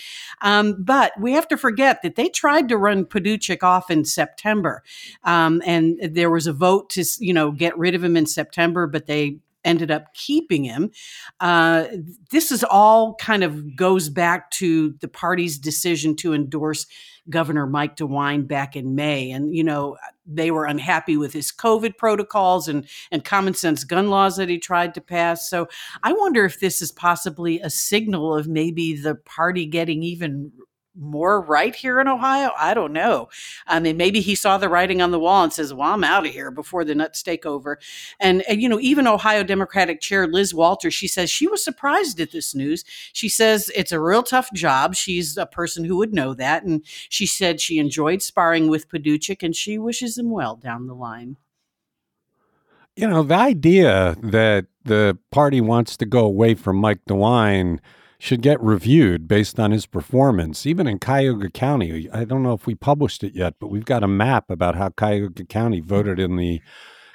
Um, 0.43 0.77
but 0.79 1.13
we 1.19 1.33
have 1.33 1.49
to 1.49 1.57
forget 1.57 2.03
that 2.03 2.17
they 2.17 2.29
tried 2.29 2.69
to 2.69 2.77
run 2.77 3.07
Paduchik 3.07 3.63
off 3.63 3.91
in 3.91 4.05
September. 4.05 4.83
Um, 5.25 5.63
and 5.65 5.99
there 6.03 6.31
was 6.31 6.47
a 6.47 6.53
vote 6.53 6.91
to, 6.91 7.05
you 7.21 7.33
know, 7.33 7.53
get 7.53 7.79
rid 7.79 7.95
of 7.95 8.05
him 8.05 8.17
in 8.17 8.27
September, 8.27 8.87
but 8.87 9.07
they 9.07 9.39
ended 9.65 9.91
up 9.91 10.15
keeping 10.15 10.65
him. 10.65 10.91
Uh, 11.41 11.87
this 12.31 12.51
is 12.51 12.65
all 12.65 13.15
kind 13.17 13.43
of 13.45 13.77
goes 13.77 14.09
back 14.09 14.51
to 14.53 14.95
the 15.01 15.09
party's 15.09 15.59
decision 15.59 16.17
to 16.17 16.35
endorse 16.35 16.87
Governor 17.29 17.67
Mike 17.67 17.97
DeWine 17.97 18.47
back 18.47 18.77
in 18.77 18.95
May. 18.95 19.31
And, 19.31 19.55
you 19.55 19.63
know, 19.63 19.97
they 20.27 20.51
were 20.51 20.65
unhappy 20.65 21.17
with 21.17 21.33
his 21.33 21.53
COVID 21.53 21.97
protocols 21.97 22.69
and, 22.69 22.89
and 23.11 23.25
common 23.25 23.55
sense 23.55 23.85
gun 23.85 24.11
laws 24.11 24.37
that 24.37 24.49
he 24.49 24.59
tried 24.59 24.95
to 24.95 25.01
pass. 25.01 25.49
So 25.49 25.69
I 26.03 26.13
wonder 26.13 26.45
if 26.45 26.61
this 26.61 26.83
is 26.83 26.93
possibly 26.93 27.61
a 27.61 27.71
signal 27.71 28.35
of 28.35 28.49
maybe 28.49 28.97
the 28.97 29.15
party 29.15 29.67
getting 29.67 30.03
even 30.03 30.53
more 30.95 31.41
right 31.41 31.75
here 31.75 32.01
in 32.01 32.09
Ohio? 32.09 32.51
I 32.59 32.75
don't 32.75 32.93
know. 32.93 33.29
I 33.67 33.81
mean, 33.81 33.97
maybe 33.97 34.21
he 34.21 34.35
saw 34.35 34.59
the 34.59 34.69
writing 34.69 35.01
on 35.01 35.11
the 35.11 35.19
wall 35.19 35.45
and 35.45 35.53
says, 35.53 35.73
"Well, 35.73 35.93
I'm 35.93 36.05
out 36.05 36.27
of 36.27 36.33
here 36.33 36.51
before 36.51 36.85
the 36.85 36.95
nuts 36.95 37.23
take 37.23 37.47
over." 37.47 37.79
And, 38.19 38.43
and 38.49 38.61
you 38.61 38.69
know, 38.69 38.81
even 38.81 39.07
Ohio 39.07 39.43
Democratic 39.43 40.01
Chair 40.01 40.27
Liz 40.27 40.55
Walters, 40.55 40.95
she 40.95 41.09
says 41.09 41.31
she 41.31 41.47
was 41.47 41.63
surprised 41.63 42.21
at 42.21 42.33
this 42.33 42.55
news. 42.55 42.85
She 43.13 43.29
says 43.29 43.71
it's 43.75 43.93
a 43.93 44.01
real 44.01 44.23
tough 44.23 44.53
job. 44.53 44.95
She's 44.95 45.37
a 45.37 45.47
person 45.47 45.85
who 45.85 45.97
would 45.97 46.13
know 46.13 46.35
that, 46.35 46.65
and 46.65 46.85
she 47.09 47.27
said 47.27 47.61
she 47.61 47.79
enjoyed 47.79 48.23
sparring 48.23 48.69
with 48.69 48.89
Paduchik, 48.89 49.43
and 49.43 49.55
she 49.55 49.79
wishes 49.79 50.19
him 50.19 50.31
well 50.31 50.57
down 50.57 50.87
the 50.87 50.95
line. 50.95 51.37
You 52.97 53.09
know, 53.09 53.23
the 53.23 53.37
idea 53.37 54.17
that 54.23 54.67
the 54.85 55.17
party 55.31 55.61
wants 55.61 55.97
to 55.99 56.07
go 56.07 56.25
away 56.25 56.55
from 56.55 56.77
Mike 56.77 57.01
DeWine 57.09 57.79
should 58.21 58.43
get 58.43 58.63
reviewed 58.63 59.27
based 59.27 59.59
on 59.59 59.71
his 59.71 59.87
performance, 59.87 60.67
even 60.67 60.87
in 60.87 60.99
Cuyahoga 60.99 61.49
County. 61.49 62.07
I 62.13 62.25
don't 62.25 62.43
know 62.43 62.53
if 62.53 62.67
we 62.67 62.75
published 62.75 63.25
it 63.25 63.35
yet, 63.35 63.55
but 63.59 63.69
we've 63.69 63.87
got 63.87 64.05
a 64.05 64.09
map 64.09 64.51
about 64.51 64.77
how 64.77 64.91
Cuyahoga 64.91 65.47
County 65.47 65.81
voted 65.81 66.21
in 66.21 66.37
the 66.37 66.61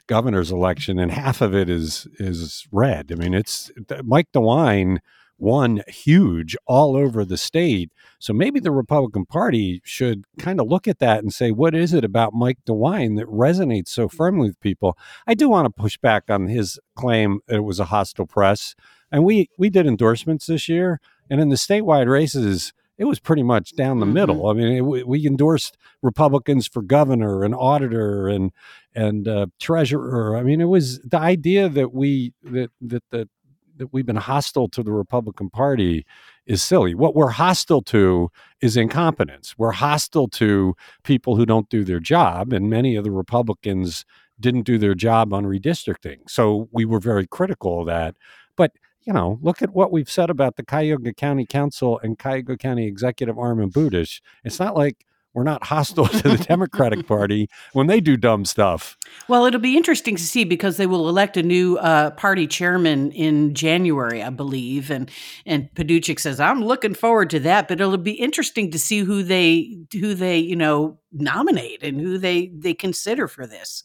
governor's 0.07 0.51
election, 0.51 0.97
and 0.97 1.11
half 1.11 1.41
of 1.41 1.53
it 1.53 1.69
is 1.69 2.07
is 2.19 2.67
red. 2.71 3.11
I 3.11 3.15
mean, 3.15 3.35
it's 3.35 3.69
Mike 4.03 4.31
DeWine 4.33 4.97
won 5.37 5.83
huge 5.87 6.55
all 6.65 6.95
over 6.95 7.23
the 7.23 7.37
state. 7.37 7.91
So 8.17 8.33
maybe 8.33 8.59
the 8.59 8.71
Republican 8.71 9.25
Party 9.25 9.81
should 9.83 10.25
kind 10.39 10.59
of 10.59 10.67
look 10.67 10.87
at 10.87 10.99
that 10.99 11.19
and 11.19 11.31
say, 11.31 11.51
what 11.51 11.75
is 11.75 11.93
it 11.93 12.03
about 12.03 12.33
Mike 12.33 12.59
DeWine 12.65 13.17
that 13.17 13.27
resonates 13.27 13.89
so 13.89 14.07
firmly 14.07 14.47
with 14.47 14.59
people? 14.59 14.97
I 15.27 15.35
do 15.35 15.49
want 15.49 15.65
to 15.65 15.81
push 15.81 15.97
back 15.97 16.29
on 16.29 16.47
his 16.47 16.79
claim 16.95 17.41
that 17.47 17.57
it 17.57 17.63
was 17.63 17.79
a 17.79 17.85
hostile 17.85 18.25
press 18.25 18.75
and 19.15 19.23
we 19.23 19.49
we 19.57 19.69
did 19.69 19.87
endorsements 19.87 20.45
this 20.45 20.67
year, 20.67 20.99
and 21.29 21.39
in 21.39 21.47
the 21.47 21.55
statewide 21.55 22.09
races, 22.09 22.73
it 22.97 23.05
was 23.05 23.17
pretty 23.17 23.43
much 23.43 23.73
down 23.73 24.01
the 24.01 24.05
mm-hmm. 24.05 24.13
middle. 24.13 24.47
I 24.49 24.53
mean, 24.53 24.75
it, 24.75 25.07
we 25.07 25.25
endorsed 25.25 25.77
Republicans 26.01 26.67
for 26.67 26.81
governor 26.81 27.45
and 27.45 27.55
auditor 27.55 28.27
and 28.27 28.51
and 28.93 29.25
uh, 29.25 29.45
treasurer. 29.57 30.35
I 30.35 30.43
mean, 30.43 30.59
it 30.59 30.65
was 30.65 30.99
the 30.99 31.17
idea 31.17 31.69
that 31.69 31.93
we 31.93 32.33
that 32.43 32.71
that 32.81 33.03
the 33.11 33.29
that 33.77 33.93
we've 33.93 34.05
been 34.05 34.17
hostile 34.17 34.67
to 34.67 34.83
the 34.83 34.91
Republican 34.91 35.49
Party 35.49 36.05
is 36.45 36.61
silly. 36.61 36.93
What 36.93 37.15
we're 37.15 37.29
hostile 37.29 37.83
to 37.83 38.29
is 38.59 38.75
incompetence. 38.75 39.55
We're 39.57 39.71
hostile 39.71 40.27
to 40.29 40.75
people 41.03 41.37
who 41.37 41.45
don't 41.45 41.69
do 41.69 41.85
their 41.85 42.01
job, 42.01 42.51
and 42.51 42.69
many 42.69 42.97
of 42.97 43.05
the 43.05 43.11
Republicans 43.11 44.03
didn't 44.41 44.63
do 44.63 44.77
their 44.77 44.93
job 44.93 45.33
on 45.33 45.45
redistricting. 45.45 46.17
So 46.27 46.67
we 46.73 46.83
were 46.83 46.99
very 46.99 47.25
critical 47.25 47.79
of 47.79 47.87
that. 47.87 48.15
But 48.57 48.73
you 49.05 49.13
know, 49.13 49.39
look 49.41 49.61
at 49.61 49.73
what 49.73 49.91
we've 49.91 50.09
said 50.09 50.29
about 50.29 50.55
the 50.55 50.63
Cuyahoga 50.63 51.13
County 51.13 51.45
Council 51.45 51.99
and 52.03 52.17
Cuyahoga 52.17 52.57
County 52.57 52.87
Executive 52.87 53.37
Arm 53.37 53.59
Armond 53.59 53.71
Budish. 53.71 54.21
It's 54.43 54.59
not 54.59 54.75
like 54.75 55.05
we're 55.35 55.43
not 55.43 55.65
hostile 55.65 56.07
to 56.07 56.29
the 56.29 56.37
Democratic 56.37 57.05
Party 57.05 57.49
when 57.73 57.87
they 57.87 57.99
do 57.99 58.17
dumb 58.17 58.45
stuff. 58.45 58.97
Well, 59.27 59.45
it'll 59.45 59.59
be 59.59 59.77
interesting 59.77 60.15
to 60.15 60.23
see 60.23 60.45
because 60.45 60.77
they 60.77 60.87
will 60.87 61.07
elect 61.09 61.37
a 61.37 61.43
new 61.43 61.77
uh, 61.77 62.11
party 62.11 62.47
chairman 62.47 63.11
in 63.11 63.53
January, 63.53 64.23
I 64.23 64.29
believe, 64.29 64.89
and 64.89 65.11
and 65.45 65.69
Paduchik 65.75 66.19
says 66.19 66.39
I'm 66.39 66.63
looking 66.63 66.95
forward 66.95 67.29
to 67.31 67.39
that. 67.41 67.67
But 67.67 67.81
it'll 67.81 67.97
be 67.97 68.13
interesting 68.13 68.71
to 68.71 68.79
see 68.79 68.99
who 68.99 69.23
they 69.23 69.77
who 69.93 70.15
they 70.15 70.39
you 70.39 70.55
know 70.55 70.99
nominate 71.11 71.83
and 71.83 71.99
who 71.99 72.17
they 72.17 72.47
they 72.47 72.73
consider 72.73 73.27
for 73.27 73.45
this. 73.45 73.83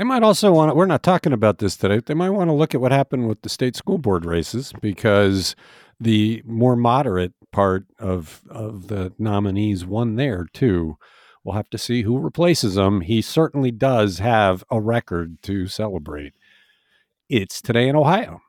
They 0.00 0.04
might 0.04 0.22
also 0.22 0.50
want 0.50 0.70
to, 0.70 0.74
we're 0.74 0.86
not 0.86 1.02
talking 1.02 1.34
about 1.34 1.58
this 1.58 1.76
today. 1.76 2.00
They 2.00 2.14
might 2.14 2.30
want 2.30 2.48
to 2.48 2.54
look 2.54 2.74
at 2.74 2.80
what 2.80 2.90
happened 2.90 3.28
with 3.28 3.42
the 3.42 3.50
state 3.50 3.76
school 3.76 3.98
board 3.98 4.24
races 4.24 4.72
because 4.80 5.54
the 6.00 6.42
more 6.46 6.74
moderate 6.74 7.34
part 7.52 7.84
of 7.98 8.40
of 8.48 8.88
the 8.88 9.12
nominees 9.18 9.84
won 9.84 10.16
there 10.16 10.46
too. 10.54 10.96
We'll 11.44 11.54
have 11.54 11.68
to 11.68 11.76
see 11.76 12.00
who 12.00 12.18
replaces 12.18 12.78
him. 12.78 13.02
He 13.02 13.20
certainly 13.20 13.70
does 13.70 14.20
have 14.20 14.64
a 14.70 14.80
record 14.80 15.42
to 15.42 15.66
celebrate. 15.66 16.32
It's 17.28 17.60
today 17.60 17.86
in 17.86 17.94
Ohio. 17.94 18.40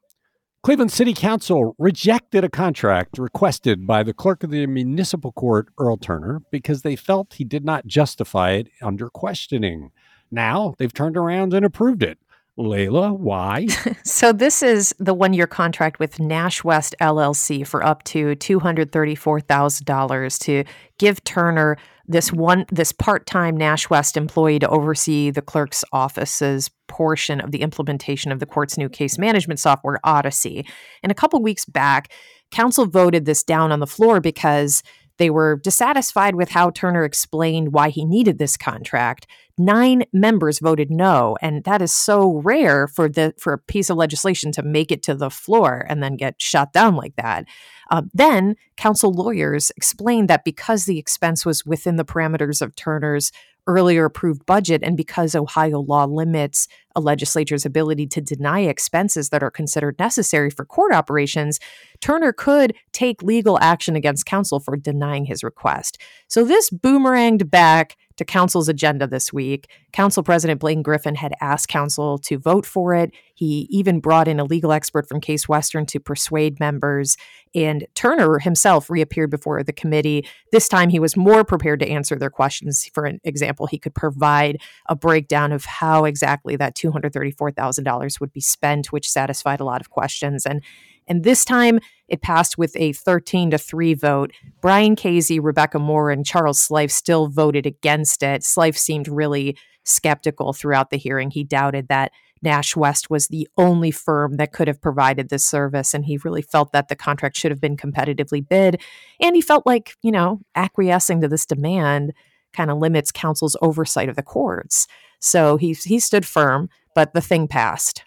Cleveland 0.64 0.94
City 0.94 1.14
Council 1.14 1.76
rejected 1.78 2.46
a 2.46 2.50
contract 2.50 3.18
requested 3.18 3.86
by 3.86 4.04
the 4.04 4.14
clerk 4.14 4.46
of 4.46 4.52
the 4.52 4.68
municipal 4.68 5.34
court, 5.34 5.68
Earl 5.78 5.98
Turner, 5.98 6.44
because 6.50 6.84
they 6.84 6.96
felt 6.96 7.34
he 7.34 7.44
did 7.44 7.66
not 7.66 7.88
justify 7.88 8.52
it 8.52 8.70
under 8.82 9.10
questioning. 9.10 9.92
Now 10.32 10.76
they've 10.78 10.94
turned 10.94 11.18
around 11.18 11.54
and 11.54 11.66
approved 11.66 12.04
it. 12.04 12.18
Leila, 12.58 13.14
why? 13.14 13.68
so 14.04 14.34
this 14.34 14.62
is 14.62 14.94
the 15.00 15.14
one-year 15.14 15.48
contract 15.48 16.00
with 16.00 16.20
Nash 16.20 16.64
West 16.64 16.96
LLC 17.02 17.66
for 17.66 17.84
up 17.84 18.04
to 18.04 18.36
two 18.36 18.60
hundred 18.60 18.92
thirty-four 18.92 19.42
thousand 19.42 19.86
dollars 19.86 20.38
to 20.40 20.64
give 21.00 21.24
Turner 21.24 21.78
this 22.08 22.32
one 22.32 22.66
this 22.72 22.92
part-time 22.92 23.56
Nash 23.56 23.90
West 23.90 24.18
employee 24.18 24.60
to 24.60 24.68
oversee 24.68 25.32
the 25.32 25.42
clerk's 25.42 25.84
office's 25.94 26.70
portion 26.88 27.40
of 27.40 27.52
the 27.52 27.62
implementation 27.62 28.32
of 28.32 28.40
the 28.40 28.46
court's 28.46 28.78
new 28.78 28.90
case 28.90 29.18
management 29.18 29.60
software 29.60 30.00
Odyssey. 30.04 30.66
And 31.04 31.12
a 31.12 31.16
couple 31.16 31.42
weeks 31.42 31.66
back, 31.66 32.12
council 32.52 32.86
voted 32.86 33.26
this 33.26 33.44
down 33.44 33.72
on 33.72 33.80
the 33.80 33.88
floor 33.88 34.20
because 34.20 34.84
they 35.18 35.30
were 35.30 35.60
dissatisfied 35.64 36.36
with 36.36 36.50
how 36.50 36.72
Turner 36.72 37.04
explained 37.04 37.74
why 37.74 37.90
he 37.90 38.06
needed 38.06 38.40
this 38.40 38.58
contract. 38.58 39.28
Nine 39.62 40.06
members 40.12 40.58
voted 40.58 40.90
no, 40.90 41.38
and 41.40 41.64
that 41.66 41.84
is 41.84 41.94
so 41.94 42.42
rare 42.44 42.88
for 42.88 43.08
the 43.08 43.36
for 43.38 43.54
a 43.54 43.60
piece 43.60 43.92
of 43.92 43.98
legislation 43.98 44.52
to 44.54 44.64
make 44.64 44.92
it 44.92 45.04
to 45.04 45.14
the 45.14 45.30
floor 45.30 45.86
and 45.88 46.02
then 46.02 46.16
get 46.16 46.42
shut 46.42 46.74
down 46.74 46.96
like 46.96 47.16
that. 47.18 47.46
Uh, 47.92 48.02
then 48.12 48.56
council 48.76 49.14
lawyers 49.14 49.72
explained 49.78 50.30
that 50.30 50.44
because 50.44 50.86
the 50.86 50.98
expense 50.98 51.46
was 51.46 51.64
within 51.64 51.98
the 51.98 52.06
parameters 52.06 52.60
of 52.60 52.76
Turner's 52.76 53.32
earlier 53.68 54.06
approved 54.06 54.48
budget, 54.48 54.82
and 54.84 54.98
because 54.98 55.36
Ohio 55.36 55.80
law 55.80 56.06
limits 56.06 56.68
a 56.96 57.00
legislature's 57.00 57.64
ability 57.64 58.08
to 58.08 58.20
deny 58.20 58.62
expenses 58.62 59.30
that 59.30 59.44
are 59.44 59.52
considered 59.52 60.00
necessary 60.00 60.50
for 60.50 60.66
court 60.66 60.92
operations, 60.92 61.60
Turner 62.00 62.34
could 62.34 62.74
take 62.94 63.22
legal 63.22 63.60
action 63.60 63.96
against 63.96 64.26
council 64.26 64.60
for 64.60 64.76
denying 64.76 65.26
his 65.26 65.44
request. 65.44 66.00
So 66.28 66.44
this 66.44 66.72
boomeranged 66.72 67.52
back 67.52 67.96
to 68.22 68.26
council's 68.26 68.70
agenda 68.70 69.08
this 69.08 69.34
week. 69.34 69.68
Council 69.94 70.22
President 70.22 70.60
Blaine 70.60 70.84
Griffin 70.84 71.16
had 71.16 71.34
asked 71.42 71.68
council 71.68 72.20
to 72.20 72.38
vote 72.38 72.68
for 72.68 72.94
it. 72.94 73.12
He 73.34 73.68
even 73.72 74.00
brought 74.00 74.28
in 74.28 74.40
a 74.40 74.44
legal 74.44 74.72
expert 74.72 75.08
from 75.10 75.20
Case 75.20 75.50
Western 75.50 75.88
to 75.88 76.00
persuade 76.00 76.60
members. 76.60 77.18
And 77.56 77.88
Turner 77.96 78.38
himself 78.38 78.92
reappeared 78.92 79.32
before 79.32 79.64
the 79.64 79.74
committee. 79.74 80.28
This 80.52 80.70
time 80.70 80.90
he 80.90 81.00
was 81.00 81.18
more 81.18 81.44
prepared 81.44 81.80
to 81.80 81.90
answer 81.90 82.16
their 82.16 82.30
questions. 82.30 82.88
For 82.94 83.06
an 83.06 83.20
example, 83.24 83.66
he 83.66 83.80
could 83.80 83.96
provide 83.96 84.62
a 84.88 84.96
breakdown 84.96 85.52
of 85.52 85.66
how 85.66 86.06
exactly 86.06 86.56
that 86.58 86.76
$234,000 86.76 88.20
would 88.20 88.32
be 88.32 88.40
spent, 88.40 88.92
which 88.92 89.10
satisfied 89.10 89.60
a 89.60 89.66
lot 89.66 89.82
of 89.82 89.90
questions. 89.90 90.46
And 90.46 90.64
and 91.08 91.24
this 91.24 91.46
time 91.46 91.80
it 92.08 92.22
passed 92.22 92.58
with 92.58 92.76
a 92.76 92.92
13 92.92 93.52
to 93.52 93.58
3 93.58 93.94
vote. 93.94 94.32
Brian 94.62 94.96
Kazy, 94.96 95.40
Rebecca 95.42 95.80
Maurer, 95.80 96.12
and 96.12 96.26
Charles 96.26 96.68
Slife 96.68 96.92
still 96.92 97.28
voted 97.28 97.66
against 97.66 98.22
it. 98.22 98.42
Slife 98.42 98.78
seemed 98.78 99.08
really 99.08 99.58
skeptical 99.86 100.54
throughout 100.54 100.90
the 100.90 100.98
hearing. 100.98 101.32
He 101.32 101.44
doubted 101.44 101.88
that 101.88 102.12
Nash 102.42 102.76
West 102.76 103.10
was 103.10 103.28
the 103.28 103.48
only 103.58 103.92
firm 103.92 104.38
that 104.38 104.52
could 104.52 104.68
have 104.68 104.82
provided 104.82 105.30
this 105.30 105.46
service. 105.46 105.94
And 105.94 106.06
he 106.06 106.18
really 106.18 106.42
felt 106.42 106.72
that 106.72 106.88
the 106.88 106.96
contract 106.96 107.38
should 107.38 107.52
have 107.52 107.62
been 107.62 107.78
competitively 107.78 108.48
bid. 108.48 108.82
And 109.20 109.36
he 109.36 109.42
felt 109.42 109.66
like, 109.66 109.96
you 110.02 110.12
know, 110.12 110.42
acquiescing 110.56 111.22
to 111.22 111.28
this 111.28 111.46
demand 111.46 112.14
kind 112.54 112.70
of 112.70 112.80
limits 112.80 113.12
council's 113.12 113.56
oversight 113.62 114.10
of 114.10 114.16
the 114.16 114.24
courts. 114.24 114.88
So 115.20 115.58
he, 115.58 115.74
he 115.74 116.00
stood 116.00 116.26
firm, 116.26 116.70
but 116.96 117.14
the 117.14 117.22
thing 117.22 117.48
passed. 117.48 118.04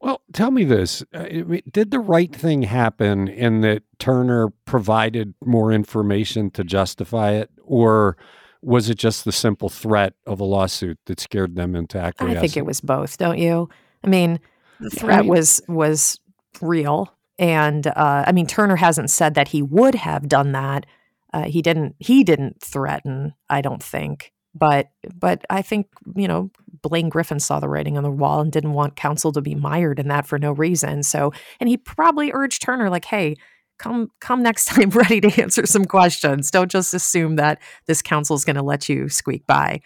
Well, 0.00 0.22
tell 0.32 0.50
me 0.50 0.64
this. 0.64 1.04
Uh, 1.12 1.26
did 1.70 1.90
the 1.90 2.00
right 2.00 2.34
thing 2.34 2.62
happen 2.62 3.28
in 3.28 3.60
that 3.60 3.82
Turner 3.98 4.48
provided 4.64 5.34
more 5.44 5.72
information 5.72 6.50
to 6.52 6.64
justify 6.64 7.32
it? 7.32 7.50
Or 7.62 8.16
was 8.62 8.88
it 8.88 8.96
just 8.98 9.24
the 9.24 9.32
simple 9.32 9.68
threat 9.68 10.14
of 10.26 10.40
a 10.40 10.44
lawsuit 10.44 10.98
that 11.06 11.20
scared 11.20 11.54
them 11.54 11.76
into 11.76 11.98
acquiescing? 11.98 12.36
I 12.36 12.40
think 12.40 12.56
it 12.56 12.66
was 12.66 12.80
both, 12.80 13.18
don't 13.18 13.38
you? 13.38 13.68
I 14.02 14.08
mean, 14.08 14.40
the 14.80 14.90
threat 14.90 15.20
I 15.20 15.22
mean, 15.22 15.30
was 15.30 15.60
was 15.68 16.18
real. 16.60 17.14
And 17.38 17.86
uh, 17.86 18.24
I 18.26 18.32
mean, 18.32 18.46
Turner 18.46 18.76
hasn't 18.76 19.10
said 19.10 19.34
that 19.34 19.48
he 19.48 19.62
would 19.62 19.94
have 19.94 20.28
done 20.28 20.52
that. 20.52 20.86
Uh, 21.32 21.44
he 21.44 21.62
didn't. 21.62 21.96
He 21.98 22.24
didn't 22.24 22.60
threaten. 22.60 23.34
I 23.48 23.60
don't 23.60 23.82
think. 23.82 24.32
But 24.54 24.90
but 25.14 25.44
I 25.48 25.62
think 25.62 25.88
you 26.16 26.26
know 26.26 26.50
Blaine 26.82 27.08
Griffin 27.08 27.40
saw 27.40 27.60
the 27.60 27.68
writing 27.68 27.96
on 27.96 28.02
the 28.02 28.10
wall 28.10 28.40
and 28.40 28.52
didn't 28.52 28.72
want 28.72 28.96
council 28.96 29.32
to 29.32 29.40
be 29.40 29.54
mired 29.54 29.98
in 29.98 30.08
that 30.08 30.26
for 30.26 30.38
no 30.38 30.52
reason. 30.52 31.02
So 31.02 31.32
and 31.58 31.68
he 31.68 31.76
probably 31.76 32.30
urged 32.32 32.62
Turner 32.62 32.90
like, 32.90 33.04
hey, 33.04 33.36
come 33.78 34.10
come 34.20 34.42
next 34.42 34.64
time 34.66 34.90
ready 34.90 35.20
to 35.20 35.42
answer 35.42 35.66
some 35.66 35.84
questions. 35.84 36.50
Don't 36.50 36.70
just 36.70 36.94
assume 36.94 37.36
that 37.36 37.60
this 37.86 38.02
council 38.02 38.36
is 38.36 38.44
going 38.44 38.56
to 38.56 38.62
let 38.62 38.88
you 38.88 39.08
squeak 39.08 39.46
by. 39.46 39.80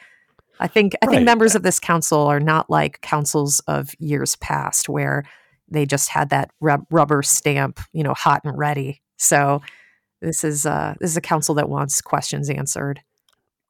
I 0.61 0.69
think 0.69 0.95
I 1.03 1.07
right. 1.07 1.15
think 1.15 1.25
members 1.25 1.55
of 1.55 1.63
this 1.63 1.81
council 1.81 2.21
are 2.21 2.41
not 2.41 2.71
like 2.71 3.01
councils 3.01 3.61
of 3.67 3.91
years 3.99 4.37
past 4.37 4.89
where 4.89 5.25
they 5.69 5.87
just 5.87 6.11
had 6.11 6.31
that 6.31 6.51
rub- 6.61 6.87
rubber 6.91 7.23
stamp, 7.23 7.81
you 7.93 8.03
know, 8.03 8.15
hot 8.15 8.43
and 8.45 8.57
ready. 8.57 9.03
So 9.17 9.63
this 10.21 10.45
is 10.45 10.67
uh, 10.67 10.95
this 11.01 11.11
is 11.11 11.17
a 11.17 11.23
council 11.23 11.55
that 11.57 11.69
wants 11.69 12.01
questions 12.01 12.51
answered. 12.51 13.01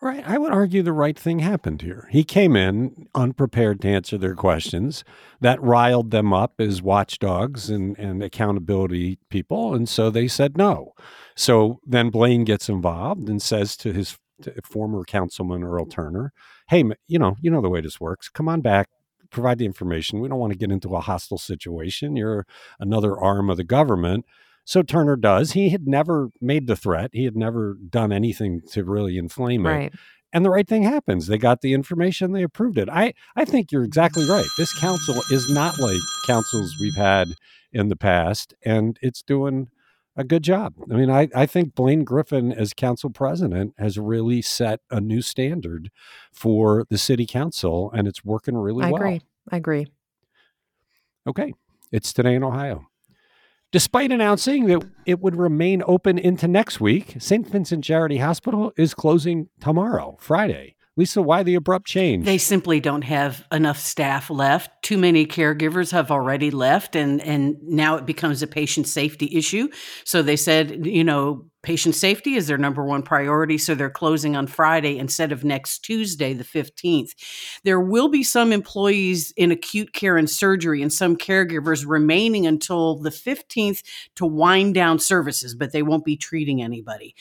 Right. 0.04 0.22
I 0.28 0.36
would 0.36 0.52
argue 0.52 0.82
the 0.82 0.92
right 0.92 1.18
thing 1.18 1.38
happened 1.38 1.80
here. 1.80 2.08
He 2.10 2.24
came 2.24 2.56
in 2.56 3.08
unprepared 3.14 3.80
to 3.80 3.88
answer 3.88 4.18
their 4.18 4.34
questions. 4.34 5.02
That 5.40 5.62
riled 5.62 6.10
them 6.10 6.30
up 6.30 6.60
as 6.60 6.82
watchdogs 6.82 7.70
and, 7.70 7.98
and 7.98 8.22
accountability 8.22 9.18
people. 9.30 9.74
And 9.74 9.88
so 9.88 10.10
they 10.10 10.28
said 10.28 10.58
no. 10.58 10.92
So 11.36 11.80
then 11.86 12.10
Blaine 12.10 12.44
gets 12.44 12.68
involved 12.68 13.30
and 13.30 13.40
says 13.40 13.78
to 13.78 13.94
his 13.94 14.18
to 14.42 14.52
former 14.62 15.04
councilman 15.04 15.64
Earl 15.64 15.86
Turner, 15.86 16.34
hey, 16.68 16.84
you 17.06 17.18
know, 17.18 17.36
you 17.40 17.50
know 17.50 17.62
the 17.62 17.70
way 17.70 17.80
this 17.80 17.98
works. 17.98 18.28
Come 18.28 18.46
on 18.46 18.60
back, 18.60 18.90
provide 19.30 19.56
the 19.56 19.64
information. 19.64 20.20
We 20.20 20.28
don't 20.28 20.38
want 20.38 20.52
to 20.52 20.58
get 20.58 20.70
into 20.70 20.94
a 20.94 21.00
hostile 21.00 21.38
situation. 21.38 22.14
You're 22.14 22.46
another 22.78 23.18
arm 23.18 23.48
of 23.48 23.56
the 23.56 23.64
government. 23.64 24.26
So 24.64 24.82
Turner 24.82 25.16
does. 25.16 25.52
He 25.52 25.70
had 25.70 25.86
never 25.86 26.30
made 26.40 26.66
the 26.66 26.76
threat. 26.76 27.10
He 27.12 27.24
had 27.24 27.36
never 27.36 27.74
done 27.74 28.12
anything 28.12 28.62
to 28.72 28.84
really 28.84 29.18
inflame 29.18 29.66
right. 29.66 29.92
it. 29.92 29.94
And 30.32 30.44
the 30.44 30.50
right 30.50 30.66
thing 30.66 30.82
happens. 30.82 31.28
They 31.28 31.38
got 31.38 31.60
the 31.60 31.74
information, 31.74 32.32
they 32.32 32.42
approved 32.42 32.76
it. 32.76 32.88
I, 32.88 33.14
I 33.36 33.44
think 33.44 33.70
you're 33.70 33.84
exactly 33.84 34.28
right. 34.28 34.46
This 34.58 34.76
council 34.80 35.22
is 35.30 35.48
not 35.48 35.78
like 35.78 36.00
councils 36.26 36.74
we've 36.80 36.96
had 36.96 37.28
in 37.72 37.88
the 37.88 37.96
past, 37.96 38.52
and 38.64 38.98
it's 39.00 39.22
doing 39.22 39.68
a 40.16 40.24
good 40.24 40.42
job. 40.42 40.74
I 40.90 40.94
mean, 40.94 41.10
I, 41.10 41.28
I 41.34 41.46
think 41.46 41.74
Blaine 41.74 42.02
Griffin, 42.04 42.52
as 42.52 42.72
council 42.72 43.10
president, 43.10 43.74
has 43.78 43.96
really 43.98 44.42
set 44.42 44.80
a 44.90 45.00
new 45.00 45.22
standard 45.22 45.90
for 46.32 46.84
the 46.90 46.98
city 46.98 47.26
council, 47.26 47.90
and 47.92 48.08
it's 48.08 48.24
working 48.24 48.56
really 48.56 48.84
I 48.84 48.90
well. 48.90 49.02
I 49.02 49.06
agree. 49.06 49.20
I 49.52 49.56
agree. 49.56 49.86
Okay. 51.28 51.54
It's 51.92 52.12
today 52.12 52.34
in 52.34 52.42
Ohio. 52.42 52.86
Despite 53.74 54.12
announcing 54.12 54.66
that 54.66 54.86
it 55.04 55.18
would 55.18 55.34
remain 55.34 55.82
open 55.84 56.16
into 56.16 56.46
next 56.46 56.80
week, 56.80 57.16
St. 57.18 57.44
Vincent 57.44 57.82
Charity 57.82 58.18
Hospital 58.18 58.72
is 58.76 58.94
closing 58.94 59.48
tomorrow, 59.58 60.16
Friday. 60.20 60.76
Lisa, 60.96 61.20
why 61.20 61.42
the 61.42 61.56
abrupt 61.56 61.86
change? 61.86 62.24
They 62.24 62.38
simply 62.38 62.78
don't 62.78 63.02
have 63.02 63.44
enough 63.50 63.80
staff 63.80 64.30
left. 64.30 64.70
Too 64.82 64.96
many 64.96 65.26
caregivers 65.26 65.90
have 65.90 66.12
already 66.12 66.52
left, 66.52 66.94
and, 66.94 67.20
and 67.22 67.56
now 67.62 67.96
it 67.96 68.06
becomes 68.06 68.42
a 68.42 68.46
patient 68.46 68.86
safety 68.86 69.28
issue. 69.32 69.68
So 70.04 70.22
they 70.22 70.36
said, 70.36 70.86
you 70.86 71.02
know, 71.02 71.46
patient 71.64 71.96
safety 71.96 72.36
is 72.36 72.46
their 72.46 72.58
number 72.58 72.84
one 72.84 73.02
priority. 73.02 73.58
So 73.58 73.74
they're 73.74 73.90
closing 73.90 74.36
on 74.36 74.46
Friday 74.46 74.96
instead 74.96 75.32
of 75.32 75.42
next 75.42 75.80
Tuesday, 75.80 76.32
the 76.32 76.44
15th. 76.44 77.10
There 77.64 77.80
will 77.80 78.08
be 78.08 78.22
some 78.22 78.52
employees 78.52 79.32
in 79.36 79.50
acute 79.50 79.92
care 79.92 80.16
and 80.16 80.30
surgery 80.30 80.80
and 80.80 80.92
some 80.92 81.16
caregivers 81.16 81.84
remaining 81.84 82.46
until 82.46 82.98
the 82.98 83.10
15th 83.10 83.82
to 84.14 84.26
wind 84.26 84.74
down 84.74 85.00
services, 85.00 85.56
but 85.56 85.72
they 85.72 85.82
won't 85.82 86.04
be 86.04 86.16
treating 86.16 86.62
anybody. 86.62 87.16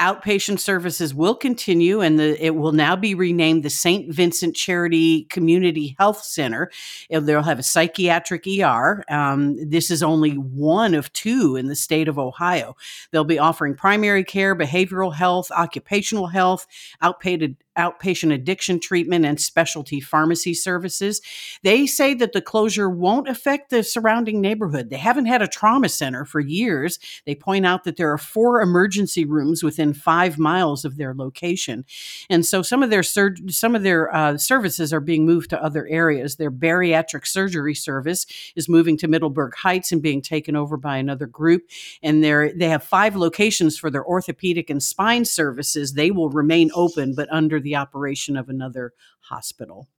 Outpatient 0.00 0.60
services 0.60 1.14
will 1.14 1.34
continue 1.34 2.00
and 2.00 2.18
the, 2.18 2.44
it 2.44 2.54
will 2.54 2.72
now 2.72 2.94
be 2.94 3.14
renamed 3.14 3.62
the 3.62 3.70
St. 3.70 4.12
Vincent 4.12 4.54
Charity 4.54 5.24
Community 5.24 5.96
Health 5.98 6.22
Center. 6.22 6.70
They'll 7.08 7.42
have 7.42 7.58
a 7.58 7.62
psychiatric 7.62 8.46
ER. 8.46 9.04
Um, 9.08 9.56
this 9.70 9.90
is 9.90 10.02
only 10.02 10.32
one 10.32 10.94
of 10.94 11.12
two 11.12 11.56
in 11.56 11.68
the 11.68 11.76
state 11.76 12.08
of 12.08 12.18
Ohio. 12.18 12.76
They'll 13.10 13.24
be 13.24 13.38
offering 13.38 13.74
primary 13.74 14.24
care, 14.24 14.54
behavioral 14.54 15.14
health, 15.14 15.50
occupational 15.50 16.26
health, 16.26 16.66
outpatient 17.02 17.56
outpatient 17.76 18.32
addiction 18.32 18.80
treatment 18.80 19.24
and 19.24 19.40
specialty 19.40 20.00
pharmacy 20.00 20.54
services. 20.54 21.20
They 21.62 21.86
say 21.86 22.14
that 22.14 22.32
the 22.32 22.42
closure 22.42 22.90
won't 22.90 23.28
affect 23.28 23.70
the 23.70 23.82
surrounding 23.82 24.40
neighborhood. 24.40 24.90
They 24.90 24.96
haven't 24.96 25.26
had 25.26 25.42
a 25.42 25.48
trauma 25.48 25.88
center 25.88 26.24
for 26.24 26.40
years. 26.40 26.98
They 27.24 27.34
point 27.34 27.66
out 27.66 27.84
that 27.84 27.96
there 27.96 28.12
are 28.12 28.18
four 28.18 28.60
emergency 28.60 29.24
rooms 29.24 29.62
within 29.62 29.94
five 29.94 30.38
miles 30.38 30.84
of 30.84 30.96
their 30.96 31.14
location, 31.14 31.84
and 32.28 32.44
so 32.44 32.62
some 32.62 32.82
of 32.82 32.90
their 32.90 33.02
sur- 33.02 33.36
some 33.48 33.74
of 33.74 33.82
their 33.82 34.14
uh, 34.14 34.38
services 34.38 34.92
are 34.92 35.00
being 35.00 35.26
moved 35.26 35.50
to 35.50 35.62
other 35.62 35.86
areas. 35.88 36.36
Their 36.36 36.50
bariatric 36.50 37.26
surgery 37.26 37.74
service 37.74 38.26
is 38.54 38.68
moving 38.68 38.96
to 38.98 39.08
Middleburg 39.08 39.54
Heights 39.54 39.92
and 39.92 40.02
being 40.02 40.22
taken 40.22 40.56
over 40.56 40.76
by 40.76 40.96
another 40.96 41.26
group. 41.26 41.62
And 42.02 42.22
they 42.22 42.52
they 42.56 42.68
have 42.68 42.84
five 42.84 43.16
locations 43.16 43.78
for 43.78 43.90
their 43.90 44.04
orthopedic 44.04 44.70
and 44.70 44.82
spine 44.82 45.24
services. 45.24 45.92
They 45.92 46.10
will 46.10 46.30
remain 46.30 46.70
open, 46.74 47.14
but 47.14 47.32
under 47.32 47.60
the 47.66 47.76
operation 47.76 48.36
of 48.36 48.48
another 48.48 48.92
hospital. 49.22 49.88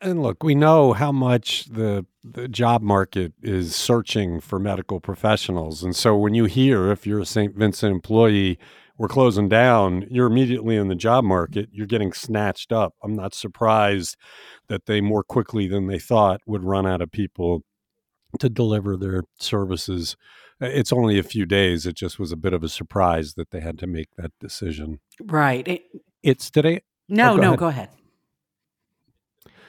And 0.00 0.22
look, 0.22 0.44
we 0.44 0.54
know 0.54 0.92
how 0.92 1.10
much 1.10 1.64
the 1.64 2.06
the 2.22 2.46
job 2.46 2.82
market 2.82 3.32
is 3.42 3.74
searching 3.74 4.40
for 4.40 4.58
medical 4.58 5.00
professionals. 5.00 5.82
And 5.82 5.96
so 5.96 6.16
when 6.16 6.34
you 6.34 6.44
hear 6.44 6.92
if 6.92 7.06
you're 7.06 7.20
a 7.20 7.26
St. 7.26 7.56
Vincent 7.56 7.90
employee, 7.90 8.58
we're 8.98 9.08
closing 9.08 9.48
down, 9.48 10.06
you're 10.10 10.26
immediately 10.26 10.76
in 10.76 10.88
the 10.88 10.94
job 10.94 11.24
market, 11.24 11.70
you're 11.72 11.86
getting 11.86 12.12
snatched 12.12 12.70
up. 12.70 12.94
I'm 13.02 13.16
not 13.16 13.34
surprised 13.34 14.16
that 14.68 14.84
they 14.84 15.00
more 15.00 15.24
quickly 15.24 15.66
than 15.66 15.86
they 15.86 15.98
thought 15.98 16.42
would 16.46 16.62
run 16.62 16.86
out 16.86 17.00
of 17.00 17.10
people 17.10 17.62
to 18.38 18.48
deliver 18.48 18.96
their 18.96 19.24
services 19.38 20.16
uh, 20.62 20.66
it's 20.66 20.92
only 20.92 21.18
a 21.18 21.22
few 21.22 21.46
days. 21.46 21.86
It 21.86 21.96
just 21.96 22.18
was 22.18 22.32
a 22.32 22.36
bit 22.36 22.52
of 22.52 22.62
a 22.62 22.68
surprise 22.68 23.34
that 23.34 23.50
they 23.50 23.60
had 23.60 23.78
to 23.78 23.86
make 23.86 24.08
that 24.16 24.32
decision. 24.40 25.00
Right. 25.20 25.66
It, 25.66 25.82
it's 26.22 26.50
today. 26.50 26.82
Oh, 27.10 27.14
no, 27.14 27.32
oh, 27.32 27.36
go 27.36 27.40
no, 27.40 27.48
ahead. 27.48 27.58
go 27.58 27.66
ahead. 27.68 27.88